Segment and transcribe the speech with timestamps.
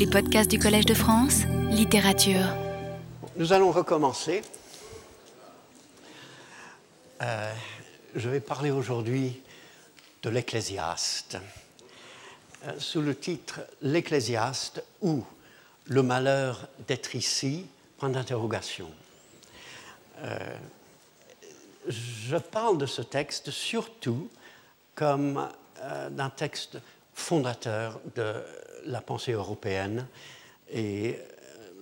[0.00, 2.56] Les podcasts du Collège de France, littérature.
[3.36, 4.40] Nous allons recommencer.
[7.20, 7.52] Euh,
[8.16, 9.42] je vais parler aujourd'hui
[10.22, 11.36] de l'Ecclésiaste,
[12.64, 15.22] euh, sous le titre L'Ecclésiaste ou
[15.84, 17.66] le malheur d'être ici,
[17.98, 18.90] point d'interrogation.
[20.22, 20.38] Euh,
[21.86, 24.30] je parle de ce texte surtout
[24.94, 25.46] comme
[26.10, 26.78] d'un texte
[27.12, 28.42] fondateur de
[28.86, 30.06] la pensée européenne
[30.72, 31.18] et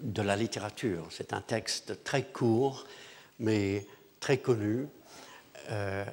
[0.02, 1.06] de la littérature.
[1.10, 2.86] C'est un texte très court,
[3.38, 3.86] mais
[4.20, 4.86] très connu,
[5.70, 6.04] euh,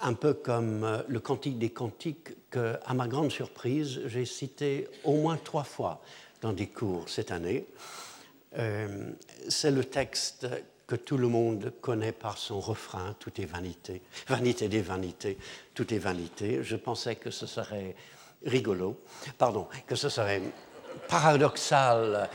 [0.00, 4.88] un peu comme euh, le Cantique des Cantiques que, à ma grande surprise, j'ai cité
[5.04, 6.00] au moins trois fois
[6.40, 7.66] dans des cours cette année.
[8.58, 9.10] Euh,
[9.48, 10.46] c'est le texte
[10.86, 15.36] que tout le monde connaît par son refrain, tout est vanité, vanité des vanités,
[15.74, 16.60] tout est vanité.
[16.62, 17.94] Je pensais que ce serait
[18.44, 19.00] rigolo,
[19.36, 20.42] pardon, que ce serait
[21.08, 22.28] paradoxal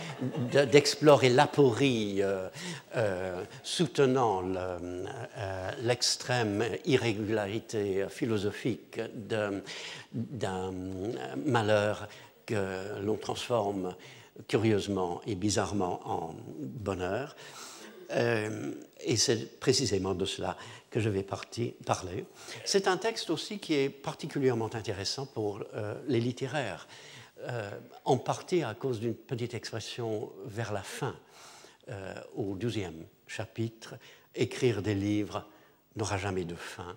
[0.72, 2.50] d'explorer l'aporie euh,
[2.96, 9.00] euh, soutenant euh, l'extrême irrégularité philosophique
[10.14, 10.72] d'un
[11.46, 12.08] malheur
[12.46, 13.96] que l'on transforme
[14.48, 17.36] curieusement et bizarrement en bonheur.
[18.10, 20.58] et c'est précisément de cela
[20.94, 22.26] que je vais parler.
[22.66, 26.88] C'est un texte aussi qui est particulièrement intéressant pour euh, les littéraires,
[27.40, 27.72] euh,
[28.06, 31.16] en partie à cause d'une petite expression vers la fin,
[31.90, 33.96] euh, au douzième chapitre,
[34.36, 35.48] écrire des livres
[35.96, 36.96] n'aura jamais de fin,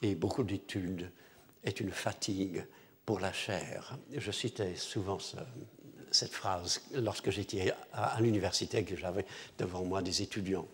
[0.00, 1.12] et beaucoup d'études
[1.62, 2.64] est une fatigue
[3.04, 3.98] pour la chair.
[4.16, 5.18] Je citais souvent
[6.10, 9.26] cette phrase lorsque j'étais à, à l'université, que j'avais
[9.58, 10.68] devant moi des étudiants.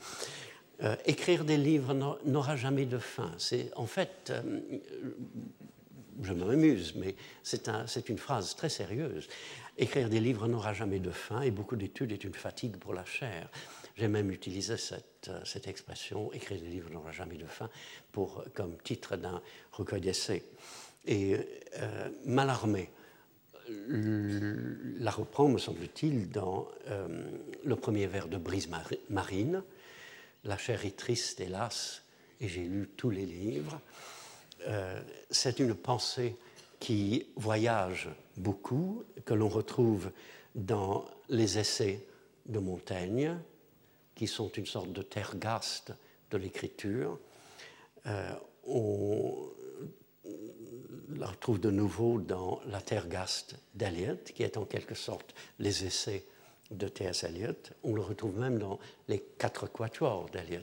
[0.82, 3.32] Euh, écrire des livres n'aura jamais de fin.
[3.38, 4.60] C'est en fait, euh,
[6.22, 9.26] je m'amuse, mais c'est un, une phrase très sérieuse.
[9.78, 13.06] Écrire des livres n'aura jamais de fin et beaucoup d'études est une fatigue pour la
[13.06, 13.48] chair.
[13.96, 17.70] J'ai même utilisé cette, euh, expression, écrire des livres n'aura jamais de fin,
[18.12, 19.40] pour, comme titre d'un
[19.72, 20.42] recueil d'essais.
[21.06, 21.36] Et
[22.24, 22.90] Malarmé
[23.68, 26.68] la reprend, me semble-t-il, dans
[27.64, 28.68] le premier vers de Brise
[29.08, 29.62] Marine,
[30.46, 32.02] la chair est triste, hélas,
[32.40, 33.80] et j'ai lu tous les livres.
[34.66, 36.36] Euh, c'est une pensée
[36.80, 40.10] qui voyage beaucoup, que l'on retrouve
[40.54, 42.06] dans les essais
[42.46, 43.38] de Montaigne,
[44.14, 45.92] qui sont une sorte de tergaste
[46.30, 47.18] de l'écriture.
[48.06, 48.32] Euh,
[48.66, 49.50] on
[51.16, 56.24] la retrouve de nouveau dans la tergaste d'Eliot, qui est en quelque sorte les essais
[56.70, 57.24] de T.S.
[57.24, 57.54] Eliot.
[57.82, 58.78] On le retrouve même dans
[59.08, 60.62] les quatre quatuors d'Eliot.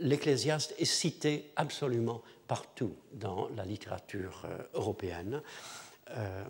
[0.00, 5.42] L'Ecclésiaste est cité absolument partout dans la littérature euh, européenne.
[6.10, 6.44] Euh,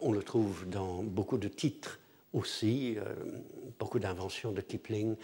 [0.00, 1.98] on le trouve dans beaucoup de titres
[2.32, 3.14] aussi, euh,
[3.78, 5.16] beaucoup d'inventions de Kipling,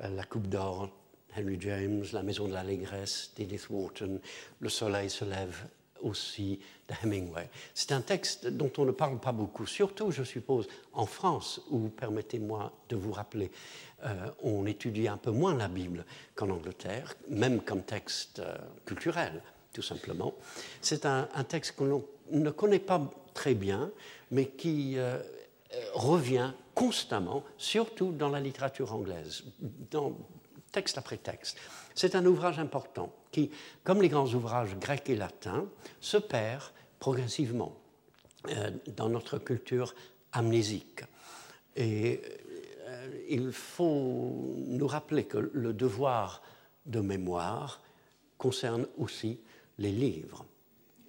[0.00, 0.90] La Coupe d'Or,
[1.36, 4.20] Henry James, La Maison de l'Allégresse, d'Edith Wharton,
[4.60, 5.66] Le Soleil se lève
[6.00, 6.58] aussi
[7.74, 11.88] C'est un texte dont on ne parle pas beaucoup, surtout, je suppose, en France, où,
[11.88, 13.50] permettez-moi de vous rappeler,
[14.04, 16.04] euh, on étudie un peu moins la Bible
[16.34, 19.42] qu'en Angleterre, même comme texte euh, culturel,
[19.72, 20.34] tout simplement.
[20.80, 23.00] C'est un, texte que l'on ne connaît pas
[23.34, 23.90] très bien,
[24.30, 25.18] mais qui euh,
[25.94, 29.44] revient constamment, surtout dans la littérature anglaise,
[29.90, 30.16] dans
[30.72, 31.58] texte après texte.
[31.94, 33.50] C'est un ouvrage important qui,
[33.84, 35.66] comme les grands ouvrages grecs et latins,
[36.00, 36.62] se perd
[37.02, 37.74] progressivement
[38.48, 39.92] euh, dans notre culture
[40.30, 41.00] amnésique.
[41.74, 42.22] Et
[42.86, 46.42] euh, il faut nous rappeler que le devoir
[46.86, 47.82] de mémoire
[48.38, 49.40] concerne aussi
[49.78, 50.46] les livres.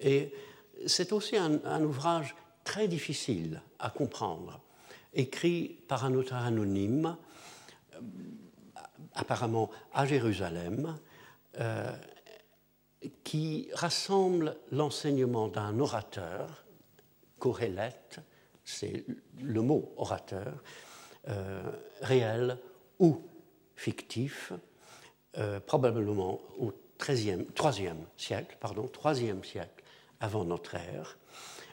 [0.00, 0.32] Et
[0.84, 2.34] c'est aussi un, ouvrage
[2.64, 4.60] très difficile à comprendre,
[5.12, 7.16] écrit par un auteur anonyme,
[7.94, 8.00] euh,
[9.14, 10.98] apparemment à Jérusalem,
[13.22, 16.64] qui rassemble l'enseignement d'un orateur,
[17.38, 18.20] Corélette,
[18.64, 19.04] c'est
[19.40, 20.62] le mot orateur,
[21.28, 21.62] euh,
[22.00, 22.58] réel
[22.98, 23.20] ou
[23.76, 24.52] fictif,
[25.38, 29.84] euh, probablement au 13e, 3e siècle, pardon, 3e siècle
[30.20, 31.18] avant notre ère.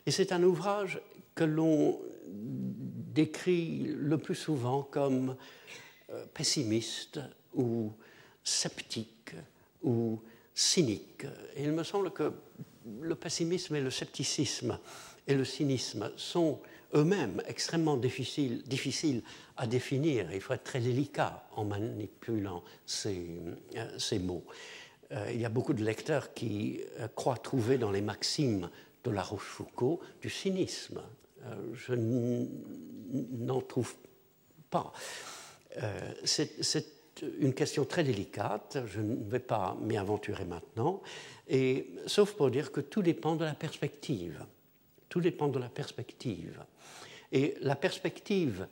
[0.06, 1.02] Et c'est un ouvrage
[1.36, 5.36] que l'on décrit le plus souvent comme
[6.10, 7.20] euh, pessimiste
[7.54, 7.94] ou
[8.44, 9.36] sceptique
[9.84, 10.22] ou
[10.62, 11.26] cynique.
[11.58, 12.32] Il me semble que
[13.02, 14.78] le pessimisme et le scepticisme
[15.28, 16.60] et le cynisme sont
[16.94, 19.24] eux-mêmes extrêmement difficiles,
[19.58, 20.32] à définir.
[20.32, 23.28] Il faut être très délicat en manipulant ces,
[23.76, 24.44] euh, ces mots.
[25.12, 26.80] Euh, il y a beaucoup de lecteurs qui
[27.16, 28.70] croient trouver dans les maximes
[29.04, 31.02] de La Rochefoucauld du cynisme.
[31.74, 33.96] je n'en trouve
[34.70, 34.94] pas.
[36.24, 37.01] C'est
[37.40, 41.02] une question très délicate, je ne vais pas m'y aventurer maintenant,
[41.48, 44.46] et, sauf pour dire que tout dépend de la perspective.
[45.10, 46.64] Tout dépend de la perspective.
[47.32, 48.68] Et la perspective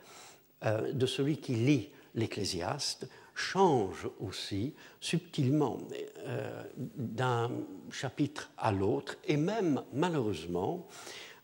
[0.65, 5.80] euh, de celui qui lit l'Ecclésiaste change aussi subtilement
[6.27, 7.51] euh, d'un
[7.92, 10.88] chapitre à l'autre, et même malheureusement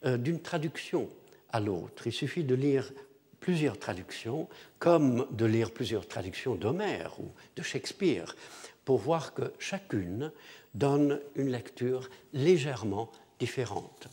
[0.06, 1.10] euh, d'une traduction
[1.52, 2.08] à l'autre.
[2.08, 2.92] Il suffit de lire
[3.40, 4.48] plusieurs traductions,
[4.80, 8.36] comme de lire plusieurs traductions d'Homère ou de Shakespeare,
[8.84, 10.32] pour voir que chacune
[10.74, 13.10] donne une lecture légèrement
[13.40, 14.08] différente.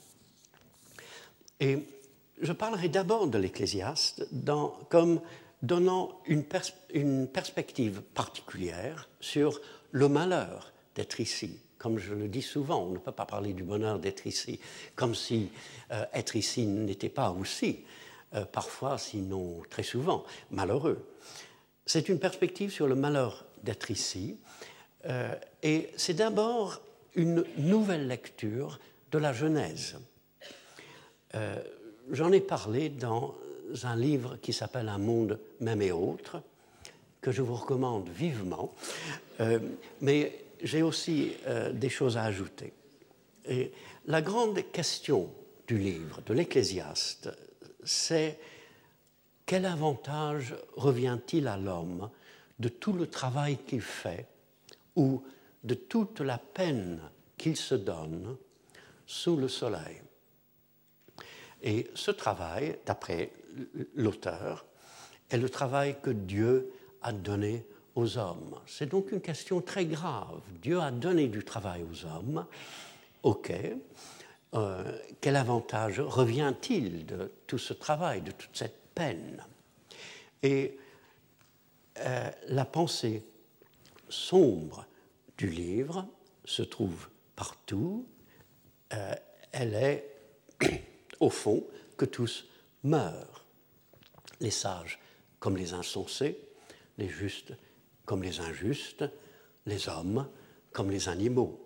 [1.61, 1.79] Et
[2.41, 4.27] je parlerai d'abord de l'Ecclésiaste
[4.89, 5.21] comme
[5.63, 6.45] donnant une,
[7.29, 9.61] perspective particulière sur
[9.93, 11.61] le malheur d'être ici.
[11.79, 14.61] Comme je le dis souvent, on ne peut pas parler du bonheur d'être ici,
[14.95, 15.51] comme si
[15.93, 17.85] euh, être ici n'était pas aussi
[18.35, 21.05] euh, parfois, sinon très souvent, malheureux.
[21.85, 24.39] C'est une perspective sur le malheur d'être ici,
[25.05, 26.81] euh, et c'est d'abord
[27.15, 28.81] une nouvelle lecture
[29.11, 29.99] de la Genèse.
[31.35, 31.57] Euh,
[32.11, 33.35] j'en ai parlé dans
[33.83, 36.43] un livre qui s'appelle Un monde même et autre,
[37.21, 38.75] que je vous recommande vivement,
[40.01, 41.35] mais j'ai aussi
[41.73, 42.73] des choses à ajouter.
[44.07, 45.31] La grande question
[45.69, 47.31] du livre, de l'Ecclésiaste,
[47.85, 48.39] c'est
[49.47, 52.11] quel avantage revient-il à l'homme
[52.59, 54.27] de tout le travail qu'il fait
[54.97, 55.23] ou
[55.65, 57.01] de toute la peine
[57.37, 58.37] qu'il se donne
[59.07, 60.01] sous le soleil?
[61.63, 63.31] Et ce travail, d'après
[63.95, 64.65] l'auteur,
[65.31, 67.65] est le travail que Dieu a donné
[67.95, 68.59] aux hommes.
[68.67, 70.41] C'est donc une question très grave.
[70.61, 72.47] Dieu a donné du travail aux hommes,
[73.23, 73.53] ok,
[74.55, 79.45] euh, quel avantage revient-il de tout ce travail, de toute cette peine?
[80.43, 80.79] Et
[81.99, 83.25] euh, la pensée
[84.09, 84.87] sombre
[85.39, 86.07] du livre
[86.45, 88.07] se trouve partout.
[88.93, 89.15] Euh,
[89.53, 90.11] elle est,
[91.21, 91.65] au fond,
[91.97, 92.47] que tous
[92.83, 93.45] meurent.
[94.41, 94.99] Les sages
[95.39, 96.39] comme les insensés,
[96.99, 97.55] les justes
[98.05, 99.05] comme les injustes,
[99.67, 100.29] les hommes
[100.73, 101.59] comme les animaux.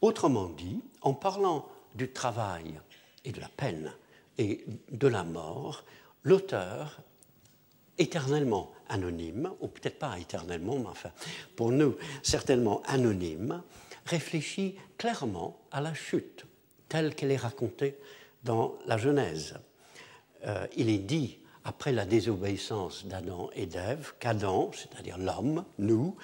[0.00, 2.80] Autrement dit, en parlant du travail
[3.24, 3.92] et de la peine
[4.38, 5.84] et de la mort,
[6.24, 7.00] l'auteur,
[7.98, 11.10] éternellement anonyme, ou peut-être pas éternellement, mais enfin,
[11.54, 13.62] pour nous, certainement anonyme,
[14.06, 16.46] réfléchit clairement à la chute,
[16.88, 17.96] telle qu'elle est racontée
[18.42, 19.58] dans la Genèse.
[20.46, 26.16] Euh, il est dit, après la désobéissance d'Adam et d'Ève, qu'Adam, c'est-à-dire l'homme, nous,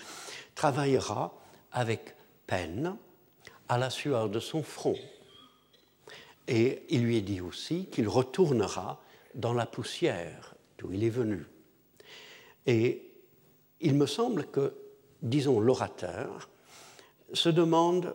[0.55, 1.35] travaillera
[1.73, 2.15] avec
[2.47, 2.97] peine
[3.69, 4.97] à la sueur de son front.
[6.49, 9.03] Et il lui est dit aussi qu'il retournera
[9.35, 11.45] dans la poussière d'où il est venu.
[12.67, 13.03] Et
[13.81, 14.75] il me semble que,
[15.23, 16.49] disons, l'orateur
[17.33, 18.15] se demande,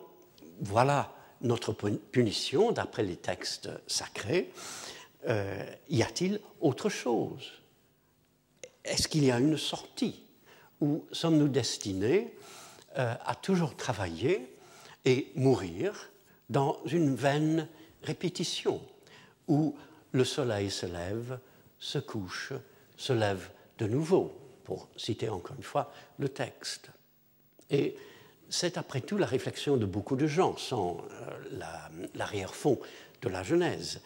[0.60, 4.50] voilà notre punition d'après les textes sacrés,
[5.28, 7.52] euh, y a-t-il autre chose?
[8.84, 10.22] Est-ce qu'il y a une sortie?
[10.80, 12.34] Ou sommes-nous destinés
[12.98, 14.51] euh, à toujours travailler
[15.04, 16.10] et mourir
[16.48, 17.68] dans une vaine
[18.02, 18.80] répétition
[19.48, 19.74] où
[20.12, 21.38] le soleil se lève,
[21.78, 22.52] se couche,
[22.96, 24.32] se lève de nouveau,
[24.64, 26.90] pour citer encore une fois le texte.
[27.70, 27.96] Et
[28.48, 32.78] c'est après tout la réflexion de beaucoup de gens, sans euh, l'arrière-fond
[33.22, 34.00] de la Genèse.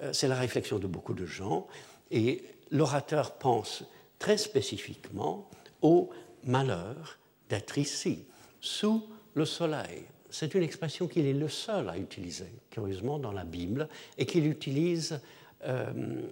[0.00, 1.68] Euh, c'est la réflexion de beaucoup de gens,
[2.10, 3.84] et l'orateur pense
[4.18, 5.48] très spécifiquement
[5.82, 6.10] au
[6.44, 8.24] malheur d'être ici,
[8.60, 13.44] sous le soleil, c'est une expression qu'il est le seul à utiliser, curieusement, dans la
[13.44, 15.20] Bible, et qu'il utilise
[15.64, 16.22] euh,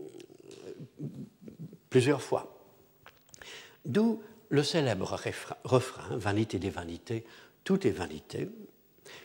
[1.91, 2.59] plusieurs fois.
[3.85, 5.19] D'où le célèbre
[5.65, 7.25] refrain Vanité des vanités,
[7.65, 8.49] tout est vanité,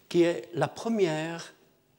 [0.10, 1.54] qui est la première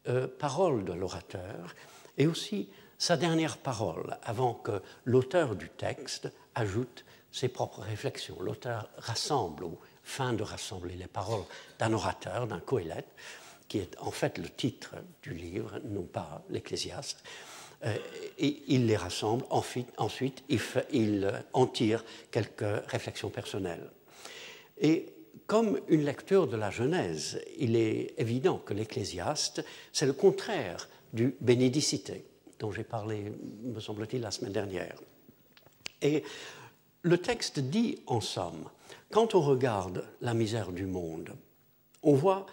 [0.08, 1.74] euh, parole de l'orateur
[2.18, 8.40] et aussi sa dernière parole, avant que l'auteur du texte ajoute ses propres réflexions.
[8.40, 9.64] L'auteur rassemble
[10.04, 11.44] fin de rassembler les paroles
[11.78, 13.08] d'un orateur, d'un coélette,
[13.68, 17.24] qui est en fait le titre du livre, non pas l'Ecclésiaste.
[17.84, 17.96] Euh,
[18.38, 20.44] et il les rassemble, ensuite
[20.92, 23.90] il, en tire quelques réflexions personnelles.
[24.78, 25.06] Et
[25.46, 31.36] comme une lecture de la Genèse, il est évident que l'Ecclésiaste, c'est le contraire du
[31.40, 32.24] bénédicité,
[32.58, 33.32] dont j'ai parlé,
[33.62, 34.96] me semble-t-il, la semaine dernière.
[36.00, 36.22] Et
[37.02, 38.68] le texte dit, en somme,
[39.14, 41.36] quand on regarde la misère du monde,
[42.02, 42.46] on voit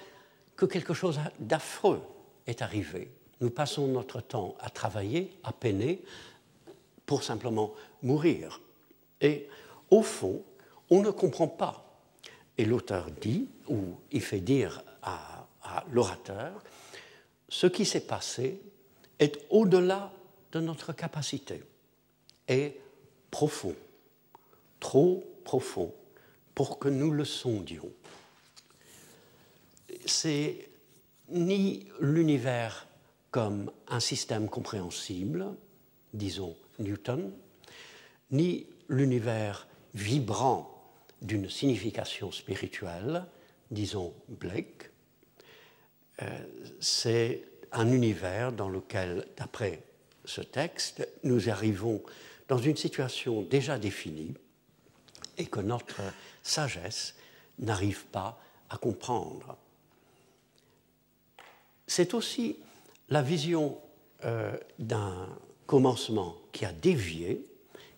[0.55, 2.03] que quelque chose d'affreux
[2.45, 3.09] est arrivé.
[3.39, 6.03] nous passons notre temps à travailler, à peiner,
[7.07, 8.61] pour simplement mourir.
[9.21, 9.47] Et
[9.89, 10.43] au fond,
[10.91, 11.99] on ne comprend pas.
[12.59, 15.47] Et l'auteur dit, ou il fait dire à,
[15.91, 16.61] l'orateur,
[17.49, 18.61] ce qui s'est passé
[19.17, 20.11] est au-delà
[20.51, 21.63] de notre capacité,
[22.47, 22.77] est
[23.31, 23.75] profond,
[24.79, 25.91] trop profond
[26.55, 27.91] pour que nous le sondions.
[30.05, 30.69] C'est
[31.29, 32.87] ni l'univers
[33.31, 35.47] comme un système compréhensible,
[36.13, 37.31] disons Newton,
[38.31, 40.67] ni l'univers vibrant
[41.21, 43.25] d'une signification spirituelle,
[43.69, 44.89] disons Blake.
[46.21, 46.27] Euh,
[46.79, 49.83] c'est un univers dans lequel, d'après
[50.25, 52.01] ce texte, nous arrivons
[52.47, 54.33] dans une situation déjà définie
[55.37, 56.01] et que notre
[56.41, 57.15] sagesse
[57.59, 59.57] n'arrive pas à comprendre.
[61.87, 62.57] C'est aussi
[63.09, 63.77] la vision
[64.23, 65.27] euh, d'un
[65.67, 67.45] commencement qui a dévié,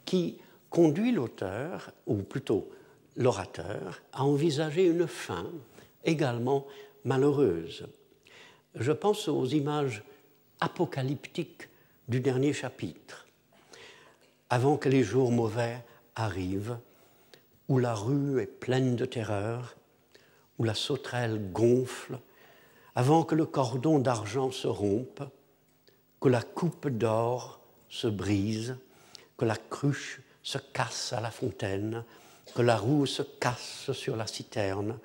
[0.05, 2.69] qui conduit l'auteur, ou plutôt
[3.15, 5.47] l'orateur, à envisager une fin
[6.03, 6.65] également
[7.05, 7.87] malheureuse.
[8.75, 10.03] Je pense aux images
[10.59, 11.69] apocalyptiques
[12.07, 13.27] du dernier chapitre.
[14.49, 15.77] Avant que les jours mauvais
[16.15, 16.77] arrivent,
[17.69, 19.75] où la rue est pleine de terreur,
[20.57, 22.19] où la sauterelle gonfle,
[22.95, 25.23] avant que le cordon d'argent se rompe,
[26.21, 28.77] que la coupe d'or se brise,
[29.37, 32.03] que la cruche se casse à la fontaine,
[32.55, 34.99] que la roue se casse sur la citerne,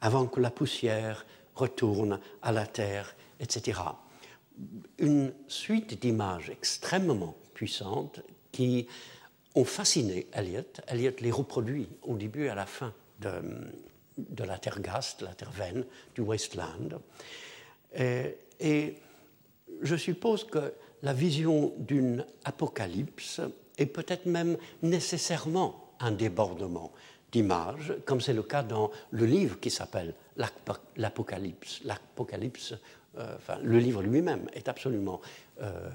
[0.00, 3.80] avant que la poussière retourne à la terre, etc.
[4.98, 8.20] Une suite d'images extrêmement puissantes
[8.52, 8.86] qui
[9.56, 10.62] ont fasciné Eliot.
[10.88, 13.30] Eliot les reproduit au début et à la fin de,
[14.16, 15.84] de la terre gaste, la terre vaine,
[16.14, 17.00] du wasteland.
[17.94, 18.96] Et, et
[19.82, 20.72] je suppose que
[21.02, 23.40] la vision d'une apocalypse
[23.78, 26.92] est peut-être même nécessairement un débordement
[27.32, 30.14] d'images, comme c'est le cas dans le livre qui s'appelle
[30.96, 31.80] L'Apocalypse.
[31.84, 32.74] L'Apocalypse,
[33.18, 35.20] euh, enfin, le livre lui-même est absolument
[35.60, 35.90] euh,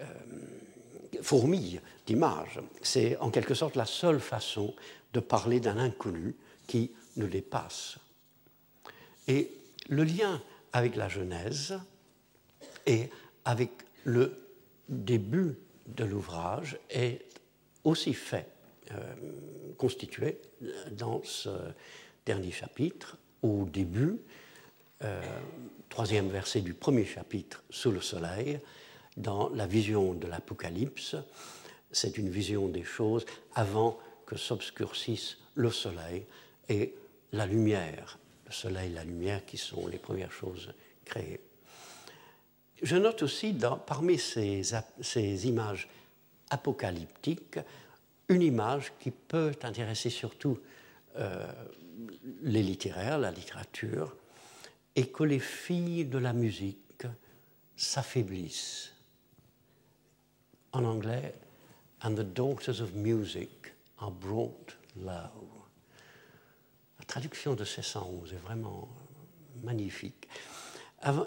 [0.00, 0.04] euh,
[1.22, 2.60] fourmille d'images.
[2.82, 4.74] C'est en quelque sorte la seule façon
[5.12, 6.34] de parler d'un inconnu
[6.66, 7.96] qui nous dépasse.
[9.28, 9.50] Et
[9.88, 10.42] le lien
[10.72, 11.78] avec la Genèse
[12.86, 13.10] et
[13.44, 13.70] avec
[14.04, 14.38] le
[14.88, 15.56] début
[15.86, 17.24] de l'ouvrage est
[17.84, 18.48] aussi fait,
[18.90, 19.14] euh,
[19.76, 20.38] constitué
[20.92, 21.50] dans ce
[22.26, 24.18] dernier chapitre, au début,
[25.02, 25.20] euh,
[25.88, 28.58] troisième verset du premier chapitre, sous le soleil,
[29.16, 31.16] dans la vision de l'Apocalypse.
[31.90, 36.24] C'est une vision des choses avant que s'obscurcisse le soleil
[36.68, 36.94] et
[37.32, 38.18] la lumière.
[38.46, 40.72] Le soleil et la lumière qui sont les premières choses
[41.04, 41.40] créées.
[42.82, 43.56] Je note aussi
[43.86, 44.62] parmi ces,
[45.00, 45.88] ces, images
[46.50, 47.58] apocalyptiques
[48.28, 50.58] une image qui peut intéresser surtout
[51.16, 51.46] euh,
[52.42, 54.16] les littéraires, la littérature,
[54.96, 57.06] et que les filles de la musique
[57.76, 58.93] s'affaiblissent.
[60.74, 61.32] En anglais,
[62.02, 65.46] and the daughters of music are brought low.
[66.98, 68.88] La traduction de 611 est vraiment
[69.62, 70.28] magnifique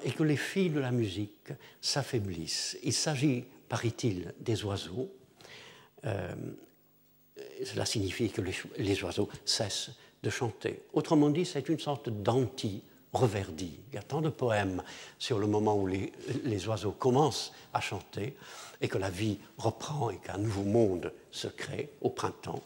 [0.03, 2.77] et que les filles de la musique s'affaiblissent.
[2.83, 5.09] Il s'agit, paraît-il, des oiseaux.
[6.05, 6.35] Euh,
[7.63, 8.41] cela signifie que
[8.77, 9.91] les, oiseaux cessent
[10.23, 10.81] de chanter.
[10.93, 12.09] Autrement dit, c'est une sorte
[13.13, 13.79] d'anti-reverdi.
[13.89, 14.83] Il y a tant de poèmes
[15.19, 16.11] sur le moment où les,
[16.43, 18.35] les, oiseaux commencent à chanter
[18.81, 22.61] et que la vie reprend et qu'un nouveau monde se crée au printemps.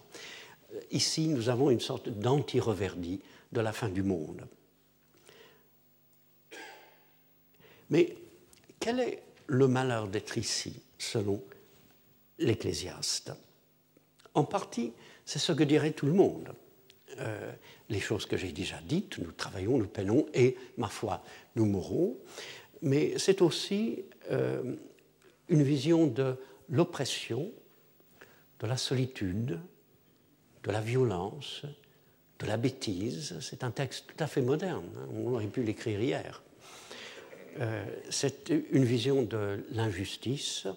[0.91, 3.21] Ici, nous avons une sorte d'anti-reverdi
[3.51, 4.47] de la fin du monde.
[7.89, 8.15] Mais
[8.79, 11.43] quel est le malheur d'être ici, selon
[12.39, 13.33] l'Ecclésiaste?
[14.33, 14.93] En partie,
[15.25, 16.53] c'est ce que dirait tout le monde.
[17.19, 17.51] Euh,
[17.89, 21.23] les choses que j'ai déjà dites, nous travaillons, nous peinons et, ma foi,
[21.55, 22.17] nous mourrons.
[22.81, 24.75] Mais c'est aussi euh,
[25.49, 26.37] une vision de
[26.69, 27.51] l'oppression,
[28.59, 29.59] de la solitude,
[30.63, 31.63] de la violence,
[32.39, 33.37] de la bêtise.
[33.41, 34.89] C'est un texte tout à fait moderne.
[34.97, 35.07] Hein.
[35.13, 36.41] On aurait pu l'écrire hier.
[37.59, 40.67] Euh, c'est une vision de l'injustice.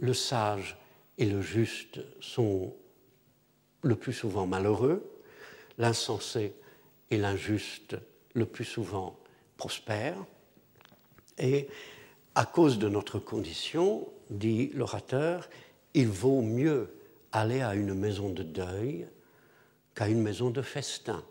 [0.00, 0.78] Le sage
[1.18, 2.72] et le juste sont
[3.82, 5.08] le plus souvent malheureux,
[5.78, 6.54] l'insensé
[7.10, 7.96] et l'injuste
[8.34, 9.18] le plus souvent
[9.56, 10.24] prospèrent.
[11.38, 11.68] Et
[12.34, 15.48] à cause de notre condition, dit l'orateur,
[15.94, 16.92] il vaut mieux
[17.32, 19.06] aller à une maison de deuil
[19.94, 21.24] qu'à une maison de festin.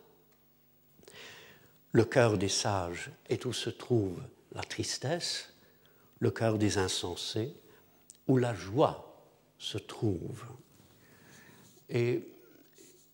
[1.92, 4.22] Le cœur des sages est où se trouve
[4.54, 5.54] la tristesse,
[6.20, 7.54] le cœur des insensés,
[8.28, 9.24] où la joie
[9.58, 10.44] se trouve.
[11.90, 12.28] Et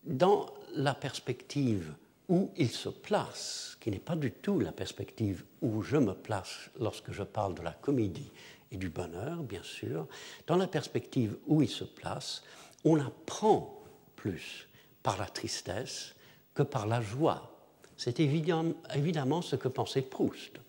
[0.05, 1.93] dans la perspective
[2.29, 6.69] où il se place, qui n'est pas du tout la perspective où je me place
[6.79, 8.31] lorsque je parle de la comédie
[8.71, 10.07] et du bonheur, bien sûr,
[10.47, 12.43] dans la perspective où il se place,
[12.85, 13.83] on apprend
[14.15, 14.67] plus
[15.03, 16.15] par la tristesse
[16.53, 17.51] que par la joie.
[17.97, 20.59] C'est évidemment ce que pensait Proust.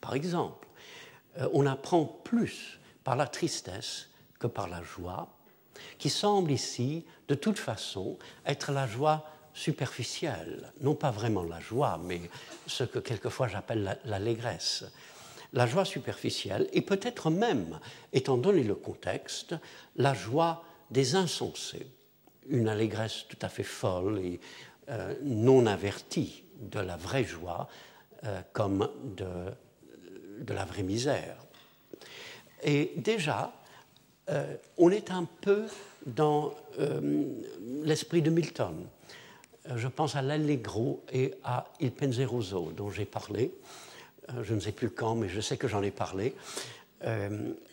[0.00, 0.66] Par exemple,
[1.38, 5.33] euh, on apprend plus par la tristesse que par la joie,
[5.98, 9.24] qui semble ici, de toute façon, être la joie
[9.54, 12.20] superficielle, non pas vraiment la joie, mais
[12.66, 14.84] ce que quelquefois j'appelle l'allégresse.
[15.52, 17.78] La joie superficielle, et peut-être même,
[18.12, 19.54] étant donné le contexte,
[19.94, 21.86] la joie des insensés,
[22.48, 24.40] une allégresse tout à fait folle et
[24.90, 27.68] euh, non avertie de la vraie joie
[28.24, 29.52] euh, comme de,
[30.40, 31.36] de, la vraie misère.
[32.62, 33.52] Et déjà,
[34.30, 35.64] euh, on est un peu
[36.06, 36.54] dans
[37.82, 38.74] l'esprit de Milton.
[39.74, 43.52] Je pense à l'Allegro et à Il Penseroso dont j'ai parlé.
[44.42, 46.34] Je ne sais plus quand, mais je sais que j'en ai parlé.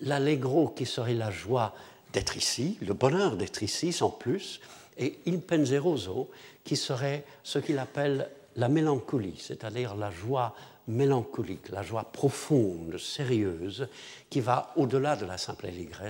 [0.02, 1.74] L'Allegro qui serait la joie
[2.14, 4.62] d'être ici, le bonheur d'être ici sans plus,
[4.98, 6.30] et il penseroso
[6.64, 10.56] qui serait ce qu'il appelle la mélancolie, c'est-à-dire la joie
[10.92, 13.88] mélancolique, la joie profonde, sérieuse,
[14.30, 15.70] qui va au-delà de la simple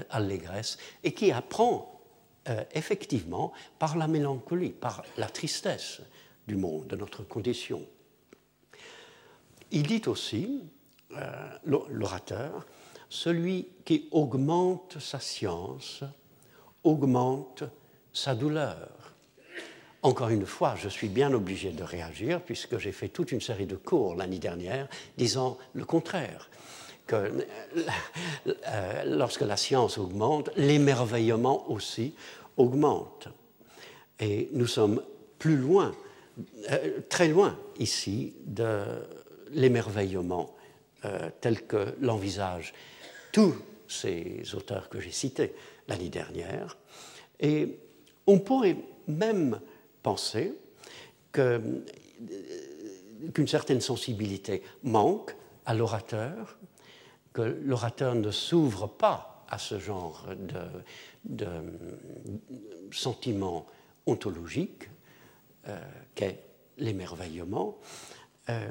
[0.09, 2.01] allégresse et qui apprend
[2.50, 6.01] euh, effectivement par la mélancolie, par la tristesse
[6.47, 7.85] du monde, de notre condition.
[9.71, 10.63] Il dit aussi,
[11.15, 12.65] euh, l'orateur,
[13.09, 16.03] celui qui augmente sa science
[16.83, 17.63] augmente
[18.11, 18.89] sa douleur.
[20.03, 23.67] Encore une fois, je suis bien obligé de réagir puisque j'ai fait toute une série
[23.67, 26.50] de cours l'année dernière disant le contraire,
[27.05, 27.46] que
[28.48, 32.15] euh, lorsque la science augmente, l'émerveillement aussi
[32.58, 33.27] augmente.
[34.20, 35.03] Et nous sommes
[35.37, 35.94] plus loin,
[36.72, 38.83] euh, très loin ici de
[39.51, 40.55] l'émerveillement
[41.05, 42.74] euh, tel que l'envisage
[43.31, 43.55] tous
[43.87, 45.53] ces auteurs que j'ai cités
[45.87, 46.77] l'année dernière.
[47.40, 47.77] Et
[48.25, 49.59] on pourrait même
[50.03, 50.53] penser
[51.31, 51.83] qu'une
[53.48, 55.35] certaine sensibilité manque
[55.66, 56.57] à l'orateur,
[57.33, 60.27] que l'orateur ne s'ouvre pas à ce genre
[61.24, 61.48] de,
[62.92, 63.68] sentiment
[64.05, 64.90] ontologique
[65.68, 65.79] euh,
[66.16, 66.40] qu'est
[66.77, 67.77] l'émerveillement,
[68.50, 68.70] euh,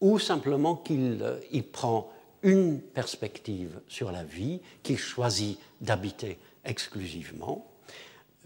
[0.00, 2.10] ou simplement qu'il prend
[2.42, 7.70] une perspective sur la vie qu'il choisit d'habiter exclusivement.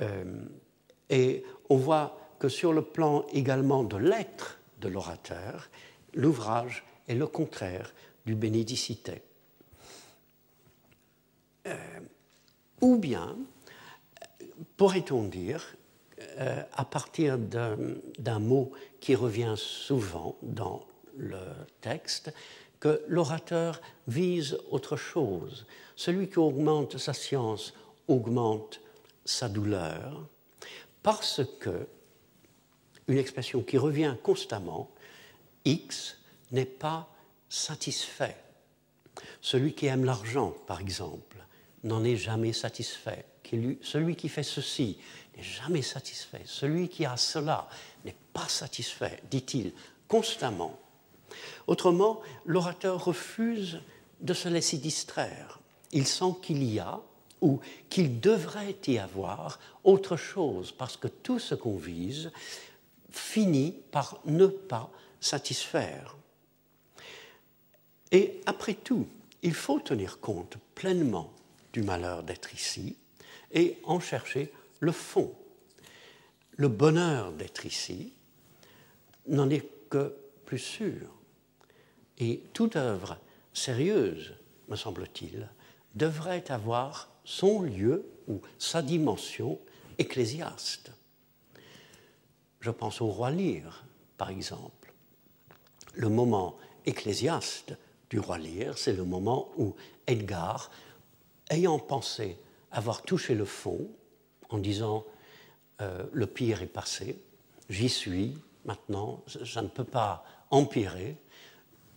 [0.01, 0.25] Euh,
[1.69, 5.69] on voit que sur le plan également de l'être de l'orateur,
[6.15, 7.93] l'ouvrage est le contraire
[8.25, 9.23] du bénédicité.
[11.67, 11.77] Euh,
[12.81, 13.37] ou bien,
[14.77, 15.77] pourrait-on dire,
[16.39, 21.41] euh, à partir d'un mot qui revient souvent dans le
[21.81, 22.33] texte,
[22.79, 25.67] que l'orateur vise autre chose.
[25.95, 27.73] Celui qui augmente sa science
[28.07, 28.81] augmente
[29.25, 30.29] sa douleur,
[31.07, 31.87] parce que,
[33.07, 34.91] une expression qui revient constamment,
[35.65, 36.19] X
[36.51, 37.09] n'est pas
[37.49, 38.37] satisfait.
[39.41, 41.37] Celui qui aime l'argent, par exemple,
[41.85, 43.25] n'en est jamais satisfait.
[43.83, 44.99] Celui qui fait ceci
[45.37, 46.43] n'est jamais satisfait.
[46.45, 47.69] Celui qui a cela
[48.05, 49.75] n'est pas satisfait, dit-il
[50.09, 50.77] constamment.
[51.69, 53.79] Autrement, l'orateur refuse
[54.23, 55.61] de se laisser distraire.
[55.93, 57.01] Il sent qu'il y a,
[57.41, 62.31] ou qu'il devrait y avoir, autre chose, parce que tout ce qu'on vise
[63.11, 66.17] finit par ne pas satisfaire.
[68.13, 69.07] Et après tout,
[69.43, 71.33] il faut tenir compte pleinement
[71.73, 72.97] du malheur d'être ici
[73.53, 75.35] et en chercher le fond.
[76.57, 78.13] Le bonheur d'être ici
[79.29, 81.09] n'en est que plus sûr.
[82.19, 83.19] Et toute œuvre
[83.53, 84.35] sérieuse,
[84.69, 85.49] me semble-t-il,
[85.95, 89.59] devrait avoir son lieu ou sa dimension
[89.99, 90.93] ecclésiaste.
[92.61, 93.85] Je pense au roi Lear,
[94.17, 94.95] par exemple.
[95.95, 97.75] Le moment ecclésiaste
[98.09, 99.75] du roi Lear, c'est le moment où
[100.07, 100.71] Edgar,
[101.51, 102.39] ayant pensé
[102.71, 103.89] avoir touché le fond,
[104.49, 105.05] en disant
[105.81, 107.19] euh, le pire est passé,
[107.69, 111.17] j'y suis, maintenant, ça ne peut pas empirer,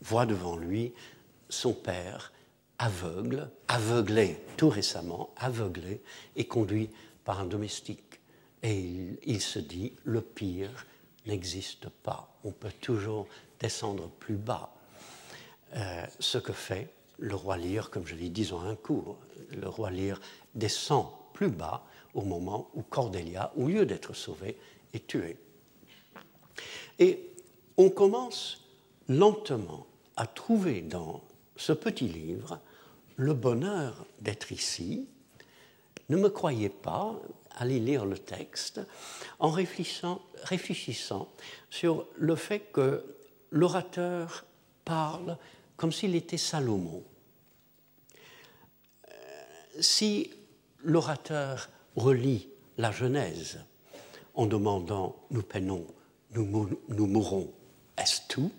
[0.01, 0.93] voit devant lui
[1.49, 2.33] son père
[2.79, 6.01] aveugle, aveuglé tout récemment, aveuglé
[6.35, 6.89] et conduit
[7.23, 8.19] par un domestique.
[8.63, 10.85] Et il, se dit, le pire
[11.25, 13.27] n'existe pas, on peut toujours
[13.59, 14.73] descendre plus bas.
[15.75, 19.17] euh, ce que fait le roi Lear, comme je l'ai dit en un cours.
[19.51, 20.19] Le roi Lear
[20.55, 24.57] descend plus bas au moment où Cordelia, au lieu d'être sauvée,
[24.93, 25.37] est tuée.
[26.97, 27.29] Et
[27.77, 28.65] on commence
[29.07, 31.21] lentement à trouver dans
[31.55, 32.59] ce petit livre
[33.19, 35.05] le bonheur d'être ici.
[36.07, 37.19] Ne me croyez pas,
[37.51, 38.79] allez lire le texte
[39.39, 41.29] en réfléchissant,
[41.69, 43.03] sur le fait que
[43.51, 44.45] l'orateur
[44.85, 45.37] parle
[45.75, 47.03] comme s'il était Salomon.
[49.09, 49.11] Euh,
[49.81, 50.31] si
[50.81, 53.59] l'orateur relit la Genèse
[54.33, 55.85] en demandant nous peinons,
[56.31, 57.51] nous, mourrons,
[57.97, 58.51] est-ce tout?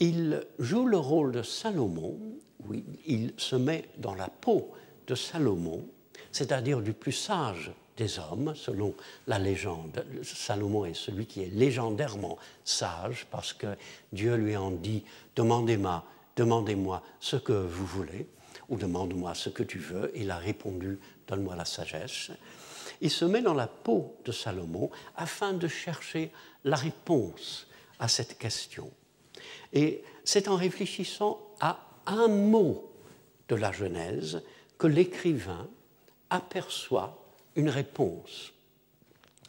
[0.00, 2.18] Il joue le rôle de Salomon,
[2.60, 2.74] où
[3.06, 4.72] il se met dans la peau
[5.06, 5.84] de Salomon,
[6.30, 8.94] c'est-à-dire du plus sage des hommes, selon
[9.26, 10.04] la légende.
[10.22, 13.76] Salomon est celui qui est légendairement sage parce que
[14.12, 15.02] Dieu lui en dit
[15.34, 16.04] Demandez-moi
[16.36, 16.76] demandez
[17.18, 18.28] ce que vous voulez,
[18.68, 20.12] ou demande-moi ce que tu veux.
[20.14, 22.30] Il a répondu Donne-moi la sagesse.
[23.00, 26.30] Il se met dans la peau de Salomon afin de chercher
[26.64, 27.66] la réponse
[27.98, 28.90] à cette question.
[29.72, 32.90] Et c'est en réfléchissant à un mot
[33.48, 34.42] de la Genèse
[34.78, 35.68] que l'écrivain
[36.30, 37.22] aperçoit
[37.56, 38.52] une réponse.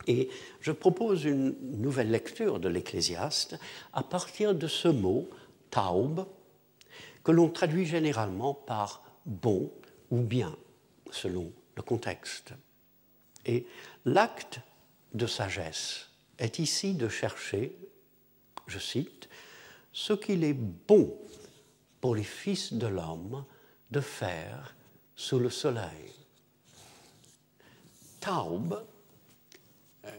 [0.08, 0.30] Et
[0.62, 3.60] je propose une nouvelle lecture de l'Ecclésiaste
[3.94, 5.30] à partir de ce mot,
[5.70, 6.26] taub,
[7.24, 9.72] que l'on traduit généralement par bon
[10.10, 10.56] ou bien,
[11.12, 12.54] selon le contexte.
[13.46, 13.68] Et
[14.06, 14.62] l'acte
[15.14, 16.10] de sagesse
[16.40, 17.76] est ici de chercher,
[18.68, 19.29] je cite,
[19.91, 21.17] ce qu'il est bon
[22.02, 23.43] pour les fils de l'homme
[23.91, 24.75] de faire
[25.15, 26.13] sous le soleil
[28.19, 28.84] taub,
[30.06, 30.10] euh,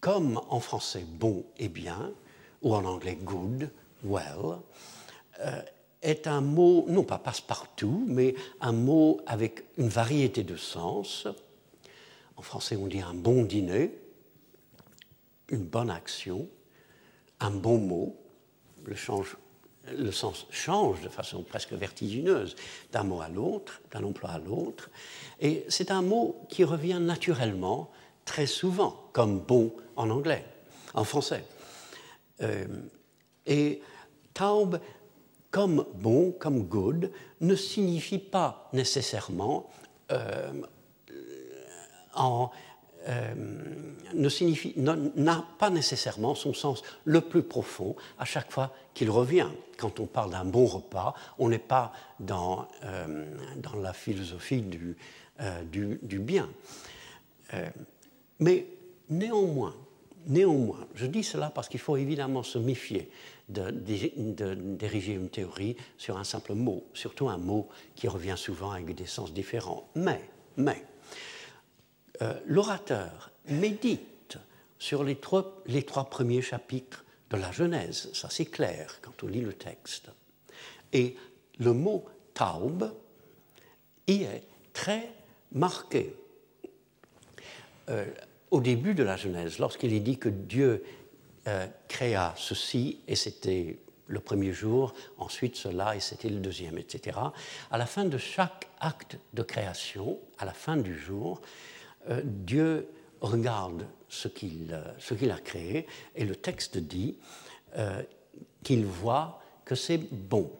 [0.00, 2.12] comme en français bon et bien,
[2.62, 3.70] ou en anglais good,
[4.04, 4.58] well,
[5.40, 5.62] euh,
[6.02, 11.26] est un mot, non pas passe-partout, mais un mot avec une variété de sens.
[12.36, 13.96] En français, on dit un bon dîner,
[15.48, 16.48] une bonne action,
[17.40, 18.16] un bon mot.
[18.86, 22.56] Le, sens change de façon presque vertigineuse
[22.92, 24.90] d'un mot à l'autre, d'un emploi à l'autre.
[25.40, 27.90] Et c'est un mot qui revient naturellement
[28.24, 30.44] très souvent, comme bon en anglais,
[30.94, 31.44] en français.
[32.42, 32.66] Euh,
[33.46, 33.80] et
[34.34, 34.78] taub,
[35.50, 39.70] comme bon, comme good, ne signifie pas nécessairement
[40.12, 40.52] euh,
[42.14, 42.50] en,
[43.08, 43.34] euh,
[44.14, 49.48] n'a pas nécessairement son sens le plus profond à chaque fois qu'il revient.
[49.78, 52.66] Quand on parle d'un bon repas, on n'est pas dans,
[53.58, 54.96] dans la philosophie du,
[55.40, 56.48] euh, du, bien.
[57.52, 57.68] Euh,
[58.38, 58.66] mais
[59.10, 59.74] néanmoins,
[60.26, 63.10] néanmoins, je dis cela parce qu'il faut évidemment se méfier
[63.50, 69.04] d'ériger une théorie sur un simple mot, surtout un mot qui revient souvent avec des
[69.04, 69.90] sens différents.
[69.94, 70.22] Mais,
[70.56, 70.82] mais,
[72.22, 74.38] euh, l'orateur médite
[74.78, 75.64] sur les trois,
[76.10, 80.10] premiers chapitres de la Genèse, ça c'est clair quand on lit le texte.
[80.92, 81.16] Et
[81.58, 82.92] le mot taub
[84.06, 85.10] y est très
[85.52, 86.14] marqué.
[87.88, 88.06] Euh,
[88.50, 90.84] au début de la Genèse, lorsqu'il est dit que Dieu
[91.48, 97.18] euh, créa ceci, et c'était le premier jour, ensuite cela, et c'était le deuxième, etc.
[97.70, 101.40] À la fin de chaque acte de création, à la fin du jour,
[102.08, 102.88] euh, Dieu
[103.20, 107.16] regarde ce qu'il a créé, et le texte dit
[108.62, 110.50] qu'il voit que c'est bon.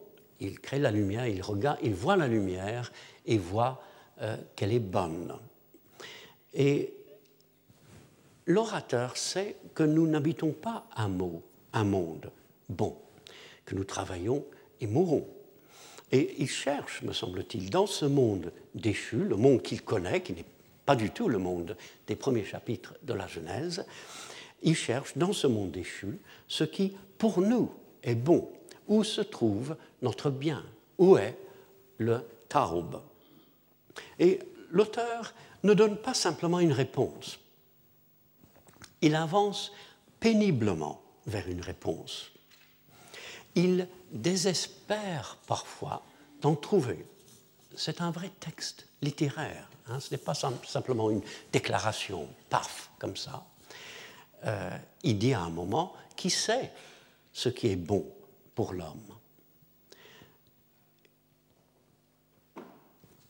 [0.41, 2.93] Il crée la lumière, il, regarde, il voit la lumière
[3.25, 3.83] et voit
[4.21, 5.35] euh, qu'elle est bonne.
[6.53, 6.93] Et
[8.47, 12.31] l'orateur sait que nous n'habitons pas un, mot, un monde
[12.69, 12.97] bon,
[13.65, 14.45] que nous travaillons
[14.81, 15.27] et mourons.
[16.13, 20.45] Et il cherche, me semble-t-il, dans ce monde déchu, le monde qu'il connaît, qui n'est
[20.87, 23.85] pas du tout le monde des premiers chapitres de la Genèse,
[24.63, 26.19] il cherche dans ce monde déchu
[26.49, 27.73] ce qui, pour nous,
[28.03, 28.49] est bon,
[28.87, 30.65] où se trouve notre bien,
[30.99, 31.37] où est
[31.99, 33.03] le taub.
[34.19, 34.39] Et
[34.71, 37.39] l'auteur ne donne pas simplement une réponse,
[39.03, 39.73] il avance
[40.21, 42.31] péniblement vers une réponse.
[43.55, 46.03] Il désespère parfois
[46.41, 47.05] d'en trouver.
[47.75, 50.01] C'est un vrai texte littéraire, hein.
[50.01, 51.23] ce n'est pas simplement une
[51.53, 53.47] déclaration, paf, comme ça.
[54.45, 54.71] Euh,
[55.03, 56.73] il dit à un moment, qui sait
[57.33, 58.07] ce qui est bon
[58.55, 59.03] pour l'homme?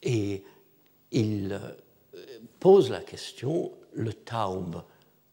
[0.03, 0.45] Et
[1.11, 1.73] il euh,
[2.61, 4.83] pose la question, le taube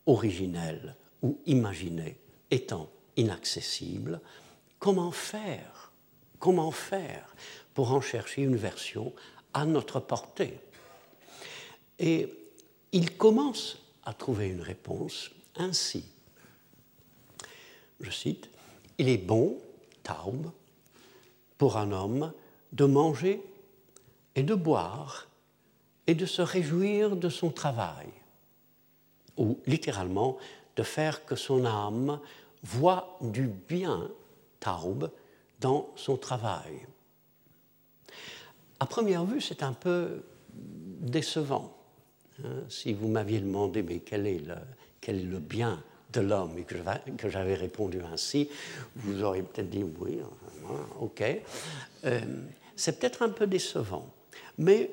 [0.05, 2.17] originel ou imaginé
[2.49, 4.19] étant inaccessible,
[4.79, 5.83] comment faire
[6.43, 7.33] Comment faire
[7.73, 9.13] pour en chercher une version
[9.53, 10.59] à notre portée?
[11.99, 12.29] Et
[12.91, 16.05] il commence à trouver une réponse ainsi.
[17.99, 18.49] Je cite,
[18.97, 19.57] Il est bon,
[20.03, 20.51] Taube,
[21.57, 22.33] pour un homme
[22.71, 23.41] de manger
[24.35, 25.27] et de boire
[26.07, 28.09] et de se réjouir de son travail,
[29.37, 30.37] ou littéralement
[30.75, 32.19] de faire que son âme
[32.63, 34.09] voit du bien,
[34.59, 35.09] Taube,
[35.59, 36.85] dans son travail.
[38.79, 41.73] À première vue, c'est un peu décevant.
[42.43, 42.63] Hein.
[42.69, 44.55] si vous m'aviez demandé mais quel est le,
[45.01, 48.49] quel est le bien de l'homme et que j'avais répondu ainsi,
[48.95, 50.19] vous auriez peut-être dit oui,
[50.99, 51.23] ok.
[52.05, 52.21] Euh,
[52.75, 54.09] c'est peut-être un peu décevant,
[54.57, 54.89] mais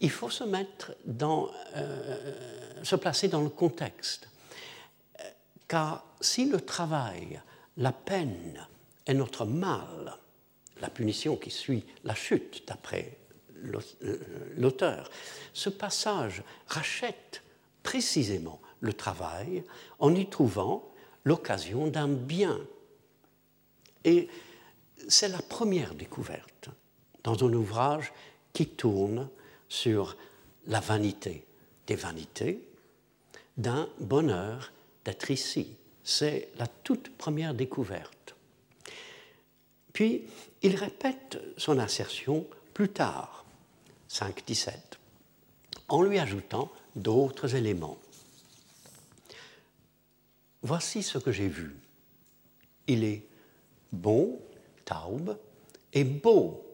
[0.00, 2.32] il faut se mettre dans, euh,
[2.82, 4.28] se placer dans le contexte.
[5.66, 7.40] Car si le travail,
[7.76, 8.66] la peine
[9.06, 10.16] est notre mal,
[10.80, 13.27] la punition qui suit la chute, d'après euh,
[14.56, 15.10] l'auteur,
[15.52, 17.42] ce passage rachète
[17.82, 19.64] précisément le travail
[19.98, 20.90] en y trouvant
[21.24, 22.58] l'occasion d'un bien.
[24.04, 24.28] Et
[25.08, 26.70] c'est la première découverte
[27.24, 28.12] dans un ouvrage
[28.52, 29.28] qui tourne
[29.68, 30.16] sur
[30.66, 31.44] la vanité
[31.86, 32.62] des vanités,
[33.56, 34.72] d'un bonheur
[35.04, 35.76] d'être ici.
[36.04, 38.34] C'est la toute première découverte.
[39.92, 40.24] Puis,
[40.62, 43.44] il répète son assertion plus tard,
[44.10, 44.72] 5.17,
[45.88, 47.98] en lui ajoutant d'autres éléments.
[50.62, 51.76] Voici ce que j'ai vu.
[52.86, 53.24] Il est
[53.92, 54.40] bon,
[54.84, 55.38] taube,
[55.92, 56.64] et beau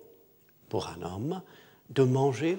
[0.68, 1.42] pour un homme
[1.90, 2.58] de manger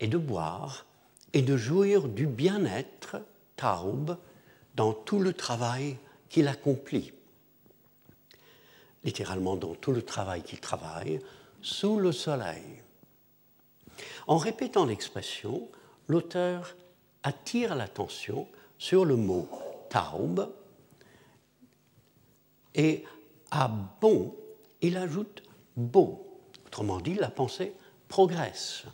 [0.00, 0.84] et de boire
[1.32, 3.16] et de jouir du bien-être,
[3.56, 4.16] taube,
[4.74, 5.96] dans tout le travail
[6.28, 7.12] qu'il accomplit.
[9.04, 11.20] Littéralement dans tout le travail qu'il travaille,
[11.62, 12.82] sous le soleil.
[14.26, 15.68] En répétant l'expression,
[16.08, 16.76] l'auteur
[17.22, 18.46] attire l'attention
[18.78, 19.48] sur le mot
[19.88, 20.52] taube
[22.74, 23.04] et
[23.50, 23.68] à
[24.00, 24.34] bon,
[24.82, 25.42] il ajoute
[25.76, 26.40] beau.
[26.66, 27.72] Autrement dit, la pensée
[28.08, 28.84] progresse.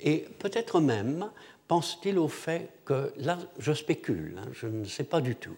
[0.00, 1.30] Et peut-être même
[1.66, 5.56] pense-t-il au fait que, là je spécule, hein, je ne sais pas du tout,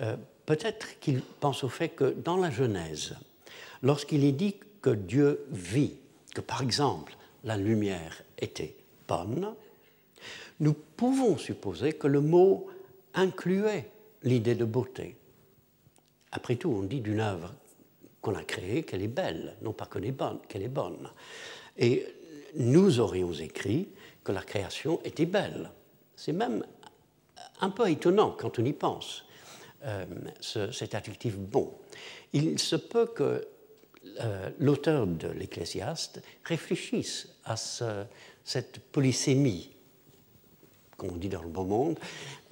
[0.00, 3.16] euh, peut-être qu'il pense au fait que dans la Genèse,
[3.82, 5.96] lorsqu'il est dit que Dieu vit,
[6.34, 8.76] que par exemple la lumière était
[9.08, 9.54] bonne,
[10.60, 12.66] nous pouvons supposer que le mot
[13.14, 13.90] incluait
[14.22, 15.16] l'idée de beauté.
[16.32, 17.54] Après tout, on dit d'une œuvre
[18.20, 20.38] qu'on a créée qu'elle est belle, non pas qu'elle est bonne.
[20.48, 21.08] Qu'elle est bonne.
[21.78, 22.06] Et
[22.56, 23.88] nous aurions écrit
[24.22, 25.70] que la création était belle.
[26.14, 26.62] C'est même
[27.60, 29.24] un peu étonnant quand on y pense,
[29.84, 30.04] euh,
[30.40, 31.72] cet adjectif bon.
[32.32, 33.46] Il se peut que
[34.20, 37.56] euh, l'auteur de l'Ecclésiaste réfléchisse à
[38.44, 39.70] cette polysémie,
[40.96, 41.98] comme on dit dans le beau monde,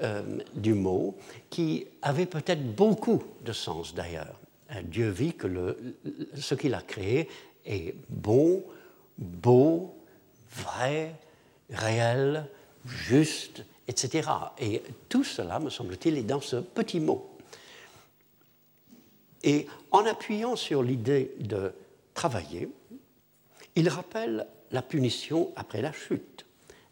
[0.03, 0.23] euh,
[0.55, 1.17] du mot,
[1.51, 4.39] qui avait peut-être beaucoup de sens d'ailleurs.
[4.85, 5.77] Dieu vit que
[6.35, 7.29] ce qu'il a créé
[7.65, 8.63] est bon,
[9.17, 9.95] beau,
[10.51, 11.15] vrai,
[11.71, 12.47] réel,
[12.87, 14.29] juste, etc.
[14.59, 17.38] Et tout cela, me semble-t-il, est dans ce petit mot.
[19.43, 21.73] Et en appuyant sur l'idée de
[22.15, 22.69] travailler,
[23.77, 26.45] il rappelle la punition après la chute.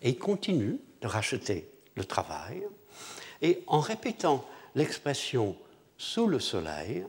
[0.03, 2.63] Et il continue de racheter le travail.
[3.43, 5.57] Et en répétant l'expression
[5.99, 7.05] sous le soleil,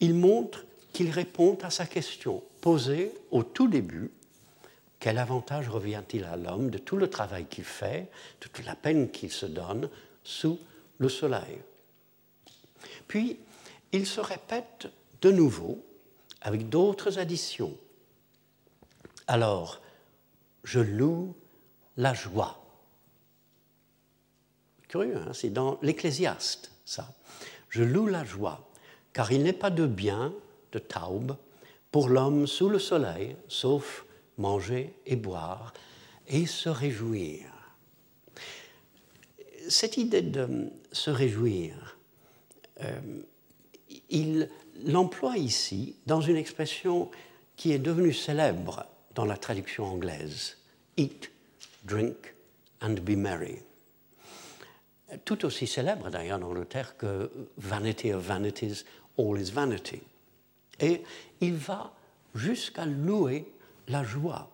[0.00, 4.10] il montre qu'il répond à sa question posée au tout début
[4.98, 8.08] quel avantage revient-il à l'homme de tout le travail qu'il fait,
[8.40, 9.88] de toute la peine qu'il se donne
[10.24, 10.58] sous
[10.98, 11.58] le soleil?
[13.06, 13.38] Puis,
[13.96, 14.88] il se répète
[15.22, 15.82] de nouveau
[16.42, 17.76] avec d'autres additions.
[19.26, 19.80] Alors,
[20.64, 21.34] je loue
[21.96, 22.62] la joie.
[24.88, 27.14] Curieux, hein c'est dans l'Ecclésiaste, ça.
[27.70, 28.68] Je loue la joie,
[29.12, 30.32] car il n'est pas de bien,
[30.72, 31.36] de taube,
[31.90, 34.04] pour l'homme sous le soleil, sauf
[34.36, 35.72] manger et boire
[36.28, 37.50] et se réjouir.
[39.68, 41.96] Cette idée de se réjouir,
[42.82, 43.00] euh,
[44.10, 44.48] il
[44.84, 47.10] l'emploie ici dans une expression
[47.56, 50.58] qui est devenue célèbre dans la traduction anglaise
[50.96, 51.30] Eat,
[51.84, 52.34] drink
[52.82, 53.58] and be merry.
[55.24, 58.84] Tout aussi célèbre d'ailleurs dans le terme que Vanity of vanities,
[59.18, 60.02] all is vanity.
[60.80, 61.02] Et
[61.40, 61.92] il va
[62.34, 63.50] jusqu'à louer
[63.88, 64.50] la joie.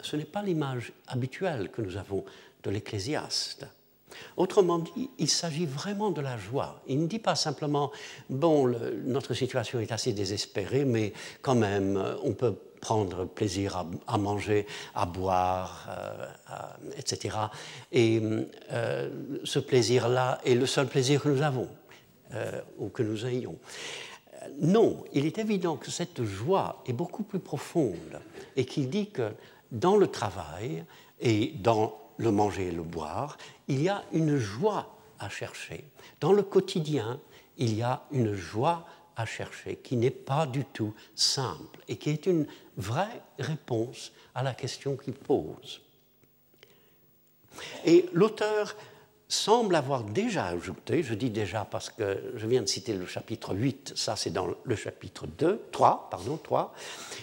[0.00, 2.24] Ce n'est pas l'image habituelle que nous avons
[2.62, 3.66] de l'Ecclésiaste.
[4.36, 6.82] Autrement dit, il s'agit vraiment de la joie.
[6.86, 7.90] Il ne dit pas simplement,
[8.28, 8.72] bon,
[9.04, 14.66] notre situation est assez désespérée, mais quand même, euh, on peut prendre plaisir à, manger,
[14.94, 16.26] à boire, euh,
[16.96, 17.36] etc.
[17.92, 18.22] Et
[18.72, 19.10] euh,
[19.44, 21.68] ce plaisir-là est le seul plaisir que nous avons
[22.78, 23.56] ou que nous ayons.
[24.60, 28.20] Non, il est évident que cette joie est beaucoup plus profonde
[28.56, 29.32] et qu'il dit que
[29.72, 30.84] dans le travail
[31.20, 35.84] et dans le manger et le boire, il y a une joie à chercher.
[36.20, 37.18] Dans le quotidien,
[37.56, 42.10] il y a une joie à chercher qui n'est pas du tout simple et qui
[42.10, 45.80] est une vraie réponse à la question qu'il pose.
[47.86, 48.76] Et l'auteur
[49.26, 53.54] semble avoir déjà ajouté, je dis déjà parce que je viens de citer le chapitre
[53.54, 56.74] 8, ça c'est dans le chapitre 2, 3, pardon, 3,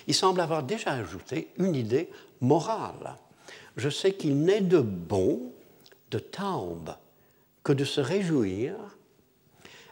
[0.07, 2.09] il semble avoir déjà ajouté une idée
[2.41, 3.17] morale
[3.77, 5.53] je sais qu'il n'est de bon,
[6.11, 6.95] de taube,
[7.63, 8.75] que de se réjouir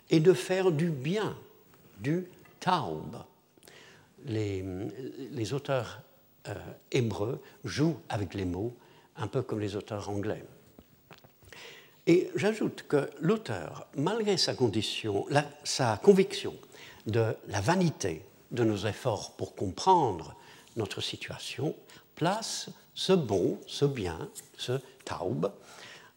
[0.09, 1.37] et de faire du bien,
[1.99, 2.27] du
[2.59, 3.17] taube.
[4.25, 6.01] Les, auteurs
[6.47, 6.55] euh,
[6.91, 8.75] hébreux jouent avec les mots,
[9.17, 10.43] un peu comme les auteurs anglais.
[12.07, 15.27] Et j'ajoute que l'auteur, malgré sa, condition,
[15.63, 16.55] sa conviction
[17.05, 20.35] de la vanité de nos efforts pour comprendre
[20.75, 21.75] notre situation,
[22.15, 25.51] place ce bon, ce bien, ce taub,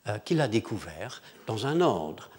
[0.06, 2.30] euh, qu'il a découvert dans un ordre.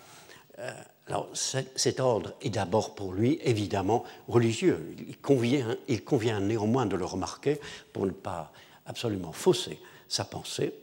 [0.58, 0.72] Euh,
[1.08, 4.96] alors, cet ordre est d'abord pour lui évidemment religieux.
[5.08, 7.60] Il convient, il convient néanmoins de le remarquer
[7.94, 8.54] pour ne pas
[8.86, 10.74] absolument fausser sa pensée,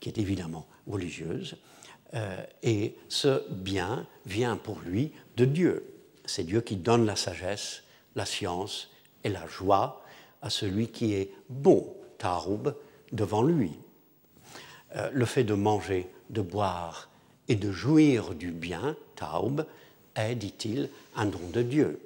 [0.00, 1.56] qui est évidemment religieuse.
[2.14, 5.94] Euh, et ce bien vient pour lui de Dieu.
[6.24, 7.82] C'est Dieu qui donne la sagesse,
[8.14, 8.90] la science
[9.24, 10.02] et la joie
[10.40, 12.74] à celui qui est bon, taub,
[13.12, 13.72] devant lui.
[14.96, 17.08] Euh, le fait de manger, de boire
[17.48, 19.66] et de jouir du bien, taub,
[20.14, 22.00] est, dit-il, un don de Dieu.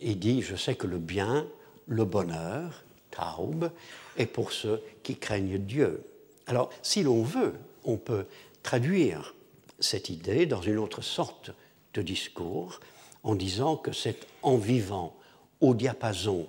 [0.00, 1.46] Il dit, je sais que le bien,
[1.86, 3.70] le bonheur, taub,
[4.16, 6.02] est pour ceux qui craignent Dieu.
[6.46, 8.26] Alors, si l'on veut, on peut
[8.62, 9.34] traduire
[9.80, 11.50] cette idée dans une autre sorte
[11.94, 12.80] de discours
[13.22, 15.16] en disant que c'est en vivant
[15.60, 16.46] au diapason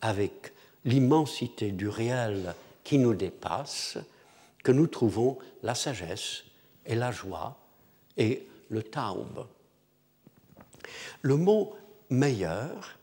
[0.00, 0.52] avec
[0.84, 2.54] l'immensité du réel
[2.88, 3.98] qui nous dépasse,
[4.64, 6.44] que nous trouvons la sagesse
[6.86, 7.60] et la joie
[8.16, 9.46] et le taub.
[11.20, 11.76] Le mot
[12.08, 12.96] meilleur,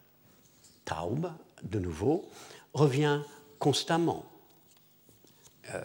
[0.85, 2.27] taub, de nouveau,
[2.73, 3.21] revient
[3.59, 4.25] constamment.
[5.75, 5.83] Euh,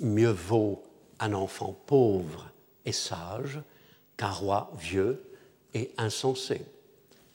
[0.00, 0.82] mieux vaut
[1.20, 2.50] un enfant pauvre
[2.86, 3.60] et sage
[4.16, 5.22] qu'un roi vieux
[5.74, 6.64] et insensé,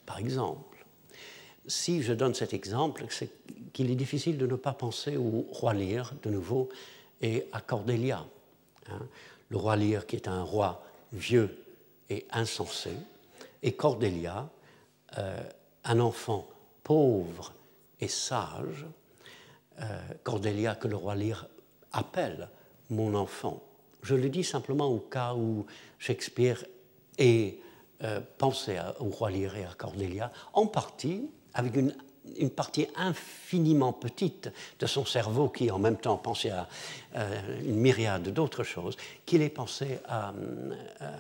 [0.08, 0.69] par exemple.
[1.70, 3.30] Si je donne cet exemple, c'est
[3.74, 6.68] qu'il est difficile de ne pas penser au roi Lear, de nouveau,
[7.22, 8.26] et à Cordélia.
[8.90, 9.00] Hein.
[9.50, 11.64] Le roi Lear qui est un roi vieux
[12.10, 12.90] et insensé,
[13.62, 14.50] et Cordélia,
[15.20, 15.44] euh,
[15.84, 16.50] un enfant
[16.84, 17.54] pauvre
[18.00, 18.88] et sage,
[19.80, 21.48] euh, Cordélia que le roi Lear
[21.92, 22.50] appelle
[22.90, 23.62] mon enfant.
[24.02, 25.68] Je le dis simplement au cas où
[26.00, 26.66] Shakespeare
[27.20, 27.60] ait
[28.02, 31.74] euh, pensé au roi Lear et à Cordélia, en partie avec
[32.38, 36.68] une partie infiniment petite de son cerveau qui en même temps pensait à
[37.16, 41.18] euh, une myriade d'autres choses, qu'il ait pensé à, euh,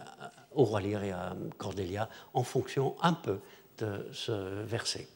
[0.53, 3.39] au roi Lear et à Cordelia en fonction un peu
[3.77, 5.07] de ce verset.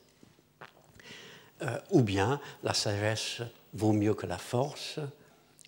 [1.62, 3.42] Euh, ou bien la sagesse
[3.74, 5.00] vaut mieux que la force,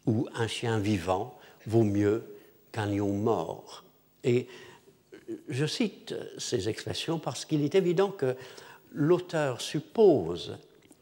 [0.05, 2.23] ou un chien vivant vaut mieux
[2.71, 3.83] qu'un lion mort.
[4.23, 4.47] Et
[5.49, 8.35] je cite ces expressions parce qu'il est évident que
[8.95, 10.57] l'auteur suppose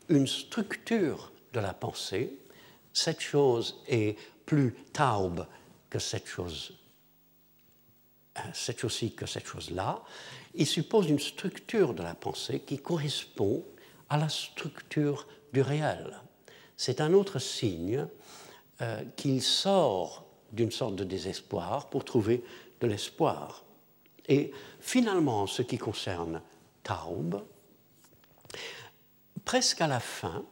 [0.10, 2.40] une structure de la pensée,
[2.92, 5.46] cette chose est plus taube
[5.90, 6.74] que cette chose,
[8.38, 10.02] euh, cette chose-ci que cette chose-là,
[10.56, 13.64] il suppose une structure de la pensée qui correspond
[14.10, 16.20] à la structure du réel.
[16.76, 18.08] C'est un autre signe
[18.82, 22.44] euh, qu'il sort d'une sorte de désespoir pour trouver
[22.82, 23.64] de l'espoir.
[24.28, 26.42] Et finalement, en ce qui concerne
[26.84, 27.44] Taube,
[29.46, 30.46] presque à la fin,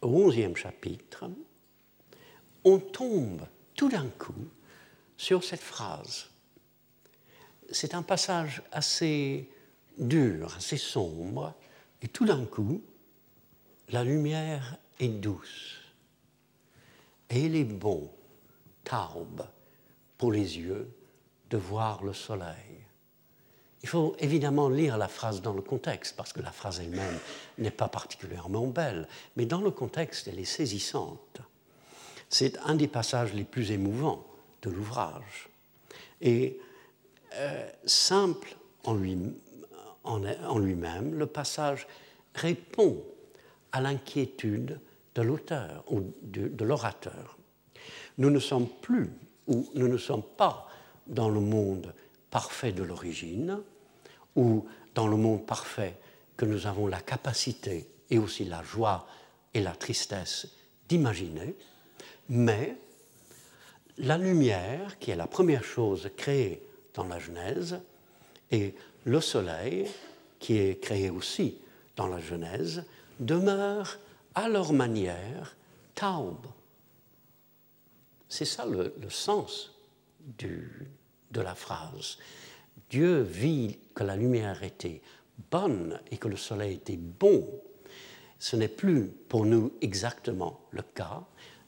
[0.00, 1.30] au onzième chapitre,
[2.64, 4.48] on tombe tout d'un coup
[5.16, 6.28] sur cette phrase.
[7.70, 9.48] C'est un passage assez
[9.98, 11.54] dur, assez sombre,
[12.02, 12.82] et tout d'un coup,
[13.88, 15.78] la lumière est douce.
[17.30, 18.10] Et il est bon,
[18.84, 19.46] taube,
[20.18, 20.92] pour les yeux,
[21.50, 22.81] de voir le soleil.
[23.82, 27.18] Il faut évidemment lire la phrase dans le contexte, parce que la phrase elle-même
[27.58, 31.40] n'est pas particulièrement belle, mais dans le contexte, elle est saisissante.
[32.28, 34.24] C'est un des passages les plus émouvants
[34.62, 35.48] de l'ouvrage.
[36.20, 36.60] Et
[37.34, 39.34] euh, simple en lui-même,
[40.04, 40.18] en,
[40.58, 41.86] le passage
[42.34, 43.02] répond
[43.72, 44.78] à l'inquiétude
[45.14, 47.36] de l'auteur ou de l'orateur.
[48.18, 49.10] Nous ne sommes plus
[49.48, 50.68] ou nous ne sommes pas
[51.06, 51.92] dans le monde
[52.30, 53.60] parfait de l'origine
[54.36, 55.96] ou dans le monde parfait
[56.36, 59.06] que nous avons la capacité et aussi la joie
[59.54, 60.48] et la tristesse
[60.88, 61.54] d'imaginer,
[62.28, 62.76] mais
[63.98, 66.62] la lumière, qui est la première chose créée
[66.94, 67.80] dans la Genèse,
[68.50, 68.74] et
[69.04, 69.88] le soleil,
[70.38, 71.58] qui est créé aussi
[71.96, 72.84] dans la Genèse,
[73.20, 73.98] demeurent
[74.34, 75.56] à leur manière
[75.94, 76.46] taubes.
[78.28, 79.72] C'est ça le, sens
[80.38, 82.18] de la phrase.
[82.90, 85.00] Dieu vit que la lumière était
[85.50, 87.48] bonne et que le soleil était bon.
[88.38, 91.24] Ce n'est plus pour nous exactement le cas,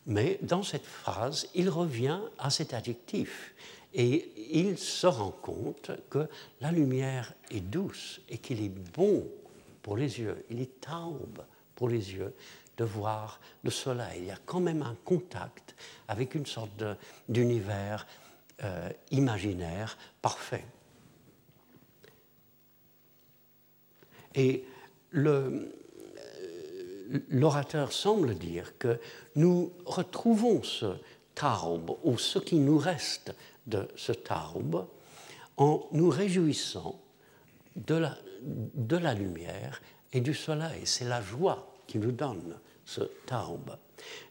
[0.07, 3.55] mais dans cette phrase, il revient à cet adjectif
[3.95, 6.29] et il se rend compte que
[6.61, 9.27] la lumière est douce et qu'il est bon
[9.83, 11.45] pour les yeux, il est taube
[11.77, 12.35] pour les yeux
[12.77, 14.21] de voir le soleil.
[14.21, 15.77] Il y a quand même un contact
[16.09, 16.83] avec une sorte
[17.29, 18.07] d'univers
[18.63, 20.65] euh, imaginaire parfait.
[24.35, 24.65] Et
[27.31, 28.99] l'orateur semble dire que
[29.37, 30.97] nous retrouvons ce
[31.35, 33.35] taube, ou ce qui nous reste
[33.67, 34.87] de ce taube,
[35.57, 37.01] en nous réjouissant
[37.77, 37.95] de
[38.97, 39.81] la, lumière
[40.13, 40.83] et du soleil.
[40.85, 43.77] C'est la joie qui nous donne ce taube.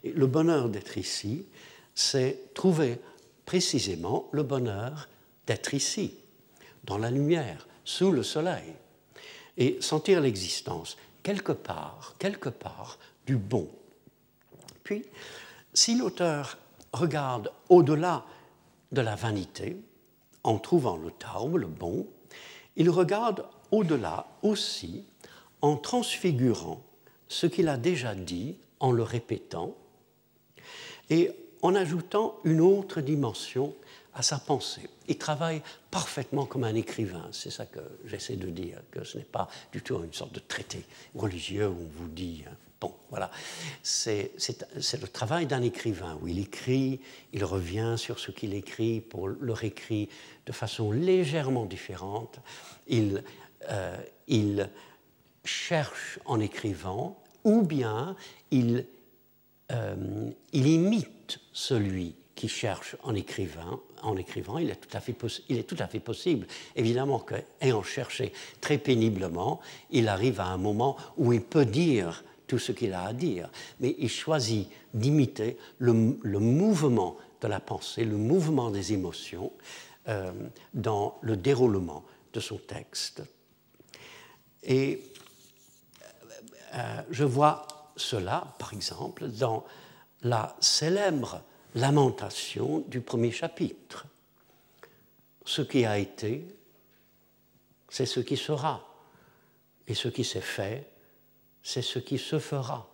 [0.03, 1.45] Et le bonheur d'être ici,
[1.95, 2.99] c'est trouver
[3.45, 5.07] précisément le bonheur
[5.47, 6.15] d'être ici,
[6.83, 8.73] dans la lumière, sous le soleil,
[9.57, 13.69] et sentir l'existence quelque part, quelque part, du bon.
[14.83, 15.05] Puis,
[15.73, 16.57] si l'auteur
[16.91, 18.25] regarde au-delà
[18.91, 19.77] de la vanité,
[20.43, 22.05] en trouvant le taube, le bon,
[22.75, 25.05] il regarde au-delà aussi
[25.61, 26.83] en transfigurant
[27.27, 29.75] ce qu'il a déjà dit, en le répétant,
[31.09, 31.31] et
[31.61, 33.73] en ajoutant une autre dimension
[34.15, 34.89] à sa pensée.
[35.07, 35.61] Il travaille
[35.91, 39.81] parfaitement comme un écrivain, c'est ça que j'essaie de dire, que ce n'est pas du
[39.81, 40.85] tout une sorte de traité
[41.15, 43.31] religieux où on vous dit, hein, bon, voilà,
[43.81, 46.99] c'est le travail d'un écrivain où il écrit,
[47.31, 50.09] il revient sur ce qu'il écrit pour le réécrit
[50.45, 52.39] de façon légèrement différente,
[52.87, 53.23] il,
[53.69, 53.97] euh,
[54.27, 54.69] il
[55.43, 58.15] cherche en écrivant, ou bien
[58.51, 58.85] il,
[59.71, 62.15] euh, il imite celui
[62.47, 65.15] cherche en écrivant, en écrivant il, est tout à fait
[65.49, 69.59] il est tout à fait possible, évidemment qu'ayant cherché très péniblement,
[69.91, 73.49] il arrive à un moment où il peut dire tout ce qu'il a à dire,
[73.79, 79.51] mais il choisit d'imiter le, mouvement de la pensée, le mouvement des émotions
[80.07, 80.31] euh,
[80.73, 83.23] dans le déroulement de son texte.
[84.63, 85.03] Et
[86.75, 87.65] euh, je vois
[87.95, 89.65] cela, par exemple, dans
[90.21, 91.41] la célèbre
[91.75, 94.05] lamentation du premier chapitre.
[95.45, 96.45] Ce qui a été,
[97.89, 98.87] c'est ce qui sera.
[99.87, 100.87] Et ce qui s'est fait,
[101.61, 102.89] c'est ce qui se fera.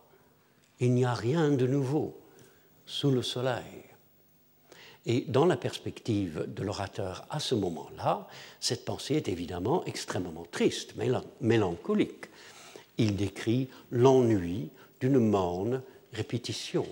[0.79, 2.19] Il n'y a rien de nouveau
[2.85, 3.83] sous le soleil.
[5.05, 8.27] Et dans la perspective de l'orateur à ce moment-là,
[8.59, 10.93] cette pensée est évidemment extrêmement triste,
[11.41, 12.25] mélancolique.
[12.97, 14.69] Il décrit l'ennui
[14.99, 15.81] d'une morne
[16.13, 16.85] répétition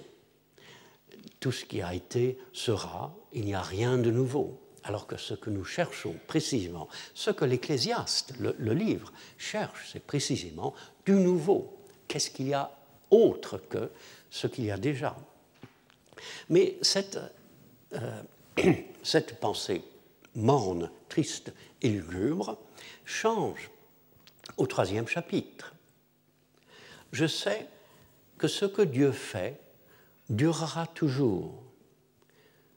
[1.40, 4.60] tout ce qui a été sera, il n'y a rien de nouveau.
[4.84, 10.74] Alors que ce que nous cherchons précisément, ce que l'Ecclésiaste, le, livre, cherche, c'est précisément
[11.06, 11.78] du nouveau.
[12.08, 12.72] Qu'est-ce qu'il y a
[13.12, 13.90] autre que
[14.30, 15.16] ce qu'il y a déjà?
[16.50, 17.20] Mais cette,
[17.94, 18.24] euh,
[19.04, 19.84] cette pensée
[20.36, 22.58] morne, triste et lugubre
[23.04, 23.70] change
[24.56, 25.74] au troisième chapitre.
[27.12, 27.68] Je sais
[28.38, 29.60] que ce que Dieu fait
[30.30, 31.64] durera toujours.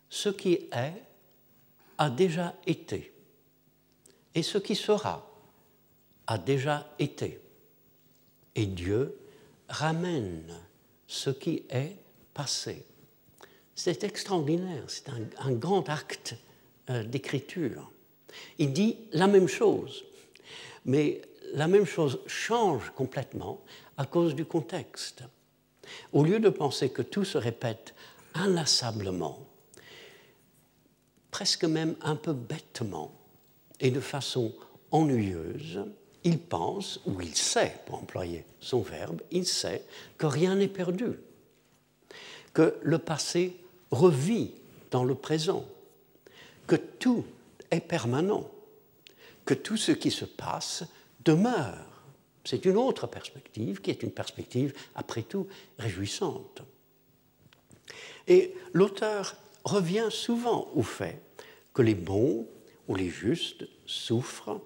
[0.08, 1.02] Ce qui est
[1.98, 3.12] a déjà été,
[4.34, 5.30] et ce qui sera
[6.26, 7.40] a déjà été.
[8.54, 9.18] Et Dieu
[9.68, 10.54] ramène
[11.06, 11.96] ce qui est
[12.32, 12.86] passé.
[13.74, 16.36] C'est extraordinaire, c'est un, grand acte
[16.88, 17.90] euh, d'écriture.
[18.58, 20.04] Il dit la même chose,
[20.84, 21.22] mais
[21.52, 23.60] la même chose change complètement
[23.96, 25.24] à cause du contexte.
[26.12, 27.94] Au lieu de penser que tout se répète
[28.34, 29.46] inlassablement,
[31.30, 33.12] presque même un peu bêtement
[33.80, 34.52] et de façon
[34.90, 35.84] ennuyeuse,
[36.24, 39.84] il pense, ou il sait, pour employer son verbe, il sait
[40.18, 41.12] que rien n'est perdu,
[42.52, 43.56] que le passé
[43.90, 44.52] revit
[44.90, 45.64] dans le présent,
[46.66, 47.24] que tout
[47.70, 48.50] est permanent,
[49.44, 50.84] que tout ce qui se passe
[51.24, 51.89] demeure.
[52.44, 55.46] C'est une autre perspective qui est une perspective, après tout,
[55.78, 56.62] réjouissante.
[58.28, 61.20] Et l'auteur revient souvent au fait
[61.74, 62.46] que les bons
[62.88, 64.60] ou les justes souffrent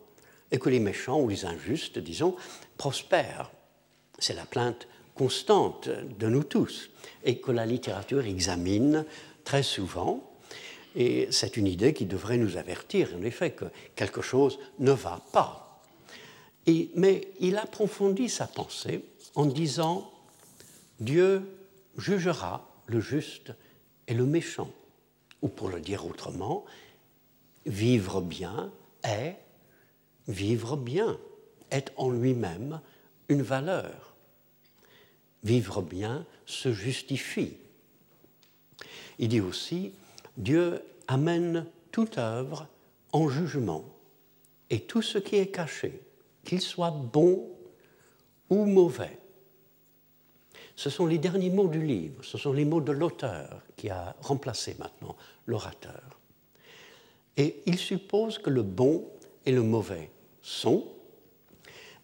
[0.50, 2.36] et que les méchants ou les injustes, disons,
[2.76, 3.50] prospèrent.
[4.18, 6.90] C'est la plainte constante de nous tous
[7.24, 9.04] et que la littérature examine
[9.44, 10.32] très souvent.
[10.96, 13.64] Et c'est une idée qui devrait nous avertir, en effet, que
[13.96, 15.63] quelque chose ne va pas.
[16.66, 19.04] Mais il approfondit sa pensée
[19.34, 20.10] en disant
[21.00, 21.42] Dieu
[21.98, 23.52] jugera le juste
[24.06, 24.70] et le méchant.
[25.42, 26.64] Ou pour le dire autrement,
[27.66, 29.36] vivre bien est
[30.28, 31.18] vivre bien,
[31.70, 32.80] est en lui-même
[33.28, 34.14] une valeur.
[35.42, 37.56] Vivre bien se justifie.
[39.18, 39.92] Il dit aussi,
[40.36, 42.66] Dieu amène toute œuvre
[43.12, 43.84] en jugement,
[44.70, 46.00] et tout ce qui est caché,
[46.44, 47.50] qu'il soit bon
[48.50, 49.18] ou mauvais.
[50.76, 54.16] Ce sont les derniers mots du livre, ce sont les mots de l'auteur qui a
[54.20, 55.16] remplacé maintenant
[55.46, 56.18] l'orateur.
[57.36, 59.08] Et il suppose que le bon
[59.46, 60.10] et le mauvais
[60.42, 60.88] sont,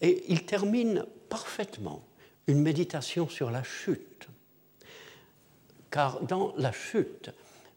[0.00, 2.04] et il termine parfaitement
[2.46, 4.28] une méditation sur la chute.
[5.90, 7.30] Car dans la chute,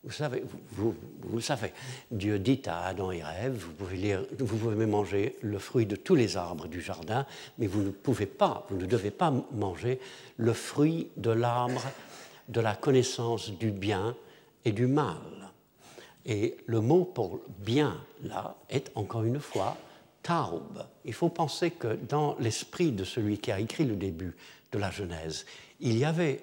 [0.03, 1.71] vous savez, vous, savez,
[2.11, 5.95] Dieu dit à Adam et Ève, vous pouvez, lire, vous pouvez manger le fruit de
[5.95, 7.25] tous les arbres du jardin,
[7.57, 9.99] mais vous ne pouvez pas, vous ne devez pas manger
[10.37, 11.81] le fruit de l'arbre
[12.49, 14.15] de la connaissance du bien
[14.65, 15.15] et du mal.
[16.25, 19.77] Et le mot pour bien, là, est encore une fois
[20.21, 20.85] taub.
[21.05, 24.35] Il faut penser que dans l'esprit de celui qui a écrit le début
[24.71, 25.45] de la Genèse,
[25.79, 26.41] il y avait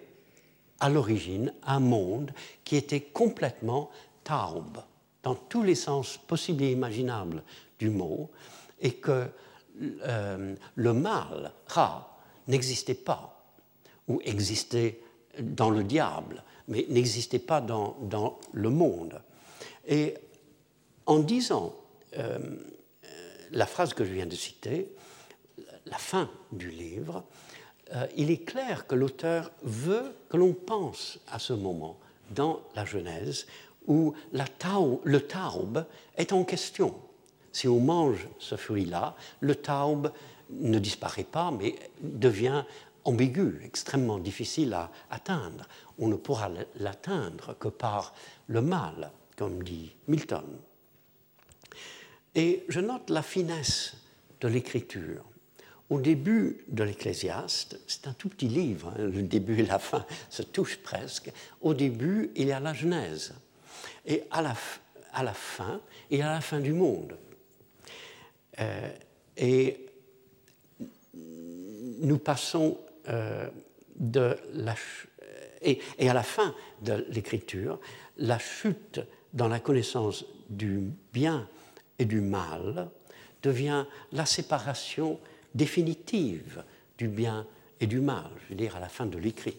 [0.81, 2.33] à l'origine un monde
[2.64, 3.91] qui était complètement
[4.24, 4.78] taub,
[5.22, 7.43] dans tous les sens possibles et imaginables
[7.78, 8.31] du mot,
[8.81, 9.28] et que
[10.07, 12.18] euh, le mal, Ra,
[12.49, 13.45] n'existait pas,
[14.09, 15.01] ou existait
[15.39, 19.20] dans le diable, mais n'existait pas dans, dans, le monde.
[19.87, 20.14] Et
[21.07, 21.74] en disant
[22.16, 22.39] euh,
[23.51, 24.93] la phrase que je viens de citer,
[25.87, 27.24] la fin du livre,
[27.95, 31.99] euh, il est clair que l'auteur veut que l'on pense à ce moment
[32.30, 33.47] dans la Genèse
[33.86, 35.84] où le taube
[36.16, 36.95] est en question.
[37.53, 40.12] Si on mange ce fruit-là, le taube
[40.51, 42.64] ne disparaît pas, mais devient
[43.05, 45.66] ambigu, extrêmement difficile à atteindre.
[45.99, 48.14] On ne pourra l'atteindre que par
[48.47, 50.59] le mal, comme dit Milton.
[52.34, 53.97] Et je note la finesse
[54.41, 55.24] de l'écriture.
[55.91, 60.07] Au début de l'Ecclésiaste, c'est un tout petit livre, hein, le début et la fin
[60.30, 61.32] se touchent presque.
[61.61, 63.34] Au début, il y a la Genèse.
[64.07, 64.55] Et à la,
[65.12, 67.18] à la fin, il y a la fin du monde.
[68.61, 68.88] Euh,
[69.36, 69.86] et
[71.12, 72.78] nous passons
[73.09, 73.49] euh,
[73.97, 74.76] de la.
[75.62, 77.80] Et, et, à la fin de l'écriture,
[78.16, 79.01] la chute
[79.34, 80.80] dans la connaissance du
[81.12, 81.49] bien
[81.99, 82.88] et du mal
[83.43, 85.18] devient la séparation
[85.55, 86.64] définitive
[86.98, 87.46] du bien
[87.80, 89.57] et du mal, je veux dire à la fin de l'écrit.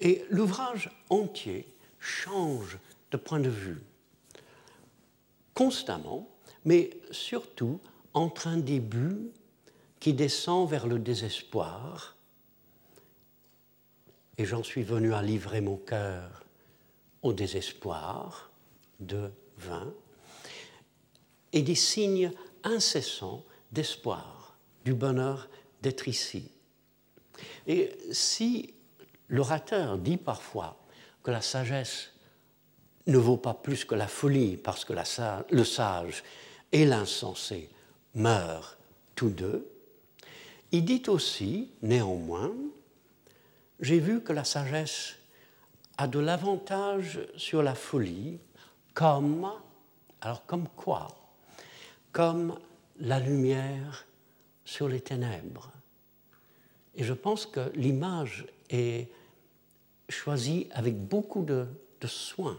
[0.00, 1.66] Et l'ouvrage entier
[1.98, 2.78] change
[3.10, 3.80] de point de vue
[5.54, 6.28] constamment,
[6.64, 7.80] mais surtout
[8.12, 9.30] entre un début
[10.00, 12.16] qui descend vers le désespoir,
[14.36, 16.44] et j'en suis venu à livrer mon cœur
[17.22, 18.50] au désespoir
[19.00, 19.92] de vin,
[21.52, 22.32] et des signes
[22.62, 23.42] incessants
[23.76, 24.56] d'espoir,
[24.86, 25.48] du bonheur
[25.82, 26.50] d'être ici.
[27.66, 28.72] Et si
[29.28, 30.78] l'orateur dit parfois
[31.22, 32.10] que la sagesse
[33.06, 34.94] ne vaut pas plus que la folie parce que
[35.50, 36.24] le sage
[36.72, 37.68] et l'insensé
[38.14, 38.78] meurent
[39.14, 39.68] tous deux,
[40.72, 42.52] il dit aussi, néanmoins,
[43.80, 45.16] j'ai vu que la sagesse
[45.98, 48.38] a de l'avantage sur la folie
[48.94, 49.52] comme,
[50.22, 51.08] alors comme quoi?
[52.10, 52.58] Comme
[53.00, 54.06] la lumière
[54.64, 55.70] sur les ténèbres.
[56.94, 59.08] Et je pense que l'image est
[60.08, 61.66] choisie avec beaucoup de,
[62.06, 62.56] soin,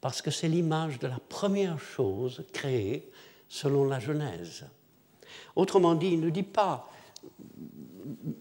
[0.00, 3.08] parce que c'est l'image de la première chose créée
[3.48, 4.66] selon la Genèse.
[5.54, 6.90] Autrement dit, il ne dit pas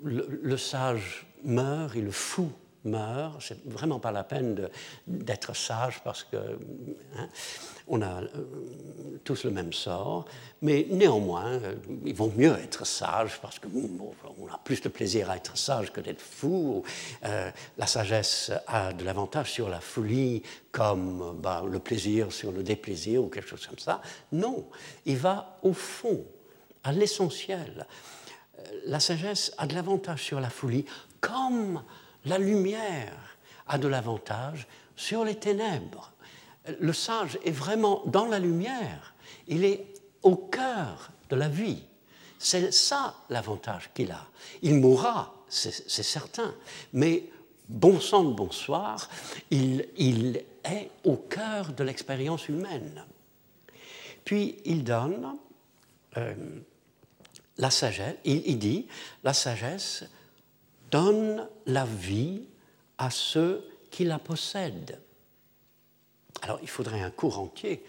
[0.03, 2.51] le, le sage meurt et le fou
[2.85, 4.69] meurt, c'est vraiment pas la peine
[5.07, 6.37] d'être sage parce que
[7.17, 7.27] hein,
[7.87, 8.27] on a euh,
[9.23, 10.25] tous le même sort,
[10.61, 11.75] mais néanmoins, euh,
[12.05, 15.99] il vaut mieux être sage parce qu'on a plus de plaisir à être sage que
[15.99, 16.83] d'être fou.
[17.25, 22.63] Euh, la sagesse a de l'avantage sur la folie comme bah, le plaisir sur le
[22.63, 24.01] déplaisir ou quelque chose comme ça.
[24.31, 24.67] Non,
[25.05, 26.23] il va au fond,
[26.83, 27.87] à l'essentiel.
[28.85, 30.85] La sagesse a de l'avantage sur la folie
[31.21, 31.81] comme
[32.29, 36.11] la lumière a de l'avantage sur les ténèbres.
[36.79, 39.13] Le sage est vraiment dans la lumière,
[39.47, 39.85] il est
[40.21, 41.83] au cœur de la vie.
[42.37, 44.27] C'est ça l'avantage qu'il a.
[44.61, 46.53] Il mourra, c'est certain,
[46.93, 47.25] mais
[47.67, 49.09] bon sang de bonsoir,
[49.49, 53.03] il, est au cœur de l'expérience humaine.
[54.23, 55.35] Puis il donne
[56.17, 56.35] euh,
[57.57, 58.87] la sagesse, il dit,
[59.23, 60.03] la sagesse
[60.89, 62.43] donne la vie
[62.97, 64.99] à ceux qui la possèdent.
[66.41, 67.83] Alors il faudrait un cours entier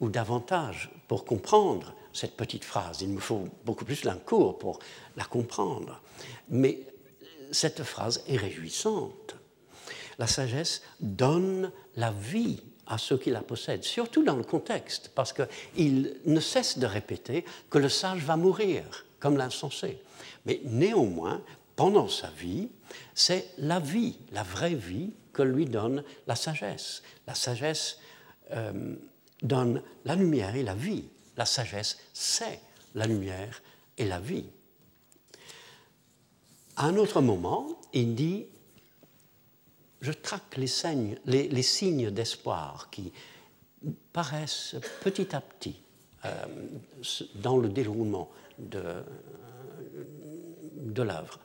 [0.00, 3.02] ou davantage pour comprendre cette petite phrase.
[3.02, 4.78] Il me faut beaucoup plus d'un cours pour
[5.16, 6.00] la comprendre.
[6.48, 6.80] Mais
[7.50, 9.36] cette phrase est réjouissante.
[10.18, 15.32] La sagesse donne la vie à ceux qui la possèdent, surtout dans le contexte, parce
[15.32, 20.00] qu'il ne cesse de répéter que le sage va mourir, comme l'insensé.
[20.46, 21.42] Mais néanmoins,
[21.78, 22.68] pendant sa vie,
[23.14, 27.04] c'est la vie, la vraie vie que lui donne la sagesse.
[27.24, 28.00] La sagesse
[28.50, 28.96] euh,
[29.42, 31.04] donne la lumière et la vie.
[31.36, 32.58] La sagesse, c'est
[32.96, 33.62] la lumière
[33.96, 34.46] et la vie.
[36.74, 38.46] À un autre moment, il dit,
[40.00, 43.12] je traque les signes, d'espoir qui
[44.12, 44.74] paraissent
[45.04, 45.80] petit à petit
[46.24, 46.44] euh,
[47.36, 49.04] dans le déroulement de
[50.96, 51.38] l'œuvre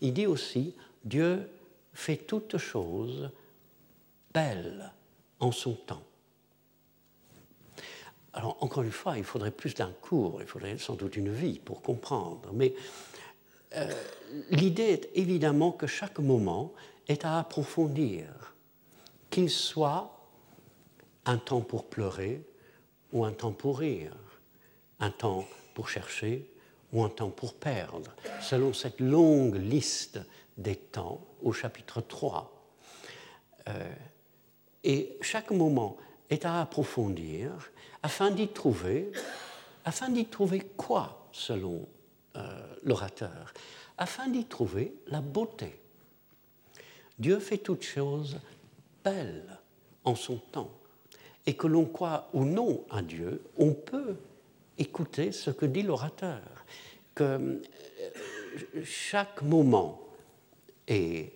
[0.00, 0.74] il dit aussi
[1.04, 1.48] Dieu
[1.92, 3.30] fait toutes choses
[4.32, 4.92] belles
[5.38, 6.02] en son temps.
[8.32, 11.58] Alors, encore une fois, il faudrait plus d'un cours, il faudrait sans doute une vie
[11.58, 12.74] pour comprendre, mais
[13.76, 13.92] euh,
[14.50, 16.72] l'idée est évidemment que chaque moment
[17.08, 18.54] est à approfondir,
[19.30, 20.16] qu'il soit
[21.24, 22.44] un temps pour pleurer
[23.12, 24.16] ou un temps pour rire,
[25.00, 26.49] un temps pour chercher
[26.92, 28.10] ou un temps pour perdre,
[28.40, 30.20] selon cette longue liste
[30.56, 32.52] des temps au chapitre 3.
[33.68, 33.92] Euh,
[34.84, 35.96] et chaque moment
[36.30, 37.50] est à approfondir
[38.02, 39.10] afin d'y trouver,
[39.84, 41.86] afin d'y trouver quoi, selon
[42.36, 43.52] euh, l'orateur?
[43.98, 45.78] Afin d'y trouver la beauté.
[47.18, 48.40] Dieu fait toutes choses
[49.04, 49.58] belles
[50.04, 50.70] en son temps.
[51.46, 54.16] Et que l'on croit ou non à Dieu, on peut
[54.80, 56.42] écouter ce que dit l'orateur,
[57.14, 57.60] que euh,
[58.84, 60.00] chaque moment
[60.88, 61.32] est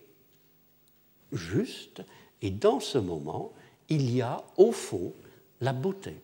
[1.32, 2.03] juste
[2.42, 3.53] et dans ce moment,
[3.88, 5.12] il y a au fond
[5.61, 6.14] la beauté.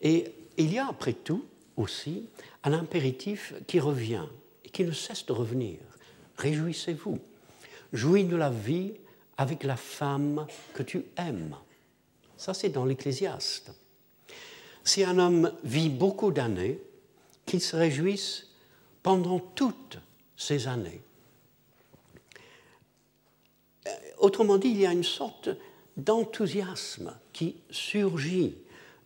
[0.00, 1.44] Et il y a après tout
[1.76, 2.26] aussi
[2.64, 4.26] un impératif qui revient
[4.64, 5.78] et qui ne cesse de revenir.
[6.36, 7.18] Réjouissez-vous,
[7.92, 8.92] jouis de la vie
[9.36, 11.56] avec la femme que tu aimes.
[12.36, 13.72] Ça, c'est dans l'Ecclésiaste.
[14.90, 16.80] Si un homme vit beaucoup d'années,
[17.46, 18.48] qu'il se réjouisse
[19.04, 20.00] pendant toutes
[20.36, 21.00] ces années.
[23.86, 25.48] Euh, autrement dit, il y a une sorte
[25.96, 28.56] d'enthousiasme qui surgit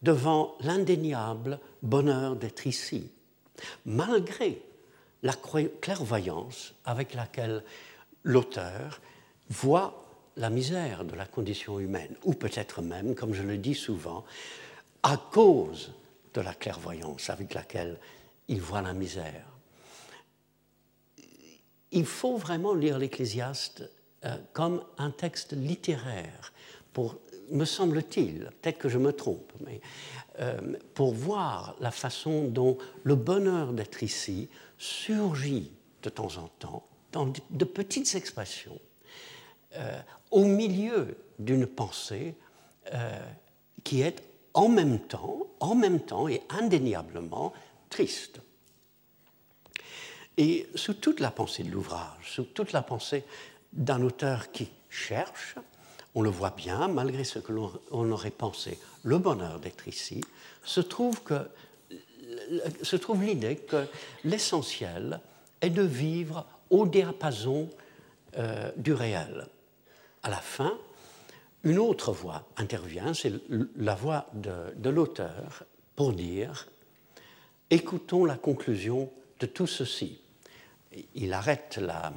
[0.02, 3.10] devant l'indéniable bonheur d'être ici,
[3.84, 4.62] malgré
[5.22, 7.62] la clairvoyance avec laquelle
[8.22, 9.02] l'auteur
[9.50, 10.02] voit
[10.38, 14.24] la misère de la condition humaine, ou peut-être même, comme je le dis souvent,
[15.04, 15.92] à cause
[16.32, 18.00] de la clairvoyance avec laquelle
[18.48, 19.46] il voit la misère.
[21.92, 23.88] Il faut vraiment lire l'Ecclésiaste
[24.24, 26.52] euh, comme un texte littéraire,
[26.94, 27.18] pour,
[27.50, 29.80] me semble-t-il, peut-être que je me trompe, mais
[30.40, 30.58] euh,
[30.94, 34.48] pour voir la façon dont le bonheur d'être ici
[34.78, 35.70] surgit
[36.02, 38.80] de temps en temps dans de petites expressions,
[39.74, 40.00] euh,
[40.30, 42.34] au milieu d'une pensée
[43.82, 44.22] qui est
[44.54, 47.52] en même temps, en même temps et indéniablement
[47.90, 48.40] triste.
[50.36, 53.24] Et sous toute la pensée de l'ouvrage, sous toute la pensée
[53.72, 55.56] d'un auteur qui cherche,
[56.14, 60.22] on le voit bien, malgré ce que l'on aurait pensé, le bonheur d'être ici,
[60.64, 61.48] se trouve, que,
[62.82, 63.86] se trouve l'idée que
[64.22, 65.20] l'essentiel
[65.60, 67.68] est de vivre au diapason
[68.38, 69.46] euh, du réel.
[70.22, 70.76] À la fin,
[71.64, 73.32] une autre voix intervient, c'est
[73.76, 75.64] la voix de, l'auteur,
[75.96, 76.68] pour dire
[77.70, 79.10] écoutons la conclusion
[79.40, 80.20] de tout ceci.
[81.14, 82.12] il arrête la,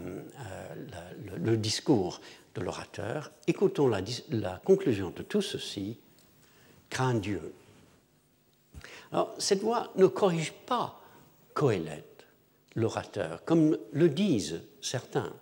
[1.38, 2.22] le, discours
[2.56, 3.32] de l'orateur.
[3.48, 5.98] Écoutons la, la, conclusion de tout ceci.
[6.90, 7.54] Crains Dieu.
[9.12, 11.02] Alors, cette voix ne corrige pas
[11.54, 12.26] Coëlette,
[12.76, 15.34] l'orateur, comme le disent certains.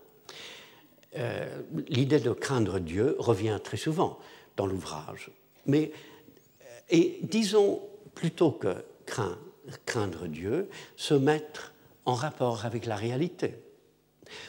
[1.18, 4.20] Euh, l'idée de craindre Dieu revient très souvent
[4.58, 5.32] dans l'ouvrage.
[5.66, 5.92] Mais,
[6.90, 7.82] et disons,
[8.14, 8.76] plutôt que
[9.86, 11.74] craindre Dieu, se mettre
[12.06, 13.56] en rapport avec la réalité.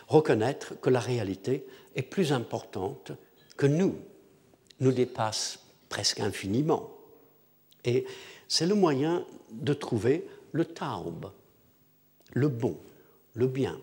[0.09, 3.13] Reconnaître que la réalité est plus importante
[3.57, 3.97] que nous,
[4.81, 6.91] nous dépasse presque infiniment.
[7.85, 8.07] Et
[8.49, 11.31] c'est le moyen de trouver le taube,
[12.33, 12.77] le bon,
[13.35, 13.79] le bien.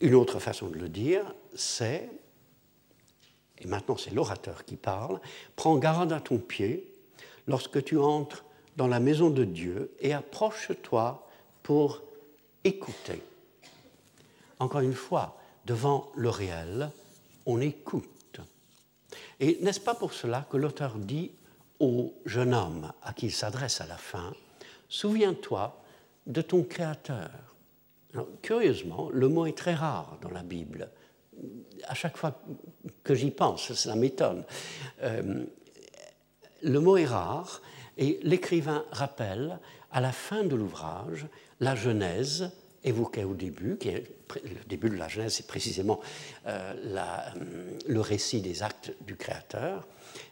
[0.00, 2.10] Une autre façon de le dire, c'est,
[3.58, 5.20] et maintenant c'est l'orateur qui parle,
[5.54, 6.90] prends garde à ton pied
[7.46, 8.44] lorsque tu entres
[8.76, 11.26] dans la maison de Dieu et approche-toi
[11.62, 12.02] pour
[12.64, 13.22] écouter.
[14.58, 16.90] Encore une fois, devant le réel,
[17.46, 18.40] on écoute.
[19.40, 21.30] Et n'est-ce pas pour cela que l'auteur dit
[21.80, 24.32] au jeune homme à qui il s'adresse à la fin,
[24.88, 25.82] Souviens-toi
[26.26, 27.30] de ton Créateur.
[28.42, 30.90] Curieusement, le mot est très rare dans la Bible.
[31.84, 32.42] À chaque fois
[33.04, 34.44] que j'y pense, ça m'étonne.
[35.02, 35.44] Euh,
[36.62, 37.60] le mot est rare
[37.98, 39.58] et l'écrivain rappelle
[39.90, 41.26] à la fin de l'ouvrage
[41.60, 42.50] la Genèse
[42.84, 44.04] évoquée au début, qui est,
[44.44, 46.00] le début de la Genèse, c'est précisément
[46.46, 47.34] euh, la,
[47.86, 49.86] le récit des actes du Créateur,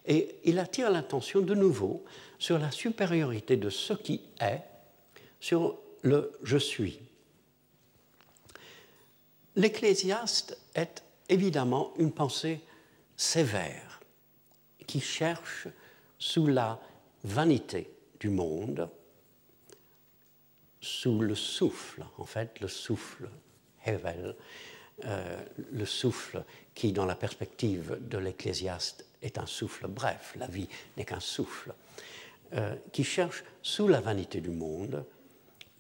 [0.07, 2.05] et il attire l'attention de nouveau
[2.39, 4.63] sur la supériorité de ce qui est
[5.41, 7.01] sur le je suis.
[9.57, 12.61] L'Ecclésiaste est évidemment une pensée
[13.17, 14.01] sévère
[14.87, 15.69] qui cherche
[16.19, 16.81] sous la
[17.23, 18.89] vanité du monde,
[20.81, 23.29] sous le souffle, en fait, le souffle,
[23.87, 24.35] Hevel,
[25.05, 26.45] euh, le souffle
[26.75, 31.75] qui, dans la perspective de l'Ecclésiaste, est un souffle bref, la vie n'est qu'un souffle,
[32.55, 35.05] euh, qui cherche sous la vanité du monde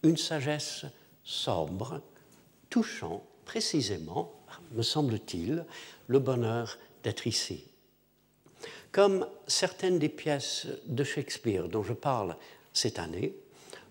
[0.02, 0.86] une sagesse
[1.24, 2.00] sobre,
[2.70, 4.32] touchant précisément,
[4.72, 5.64] me semble-t-il,
[6.06, 7.64] le bonheur d'être ici.
[8.92, 12.36] Comme certaines des pièces de Shakespeare dont je parle
[12.72, 13.34] cette année,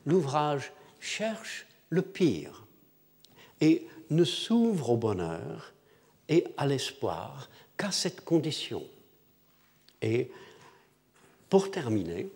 [0.06, 2.66] l'ouvrage cherche le pire
[3.62, 5.74] et ne s'ouvre au bonheur
[6.30, 8.84] et à l'espoir qu'à cette condition.
[10.02, 10.32] Et
[11.50, 12.30] pour terminer,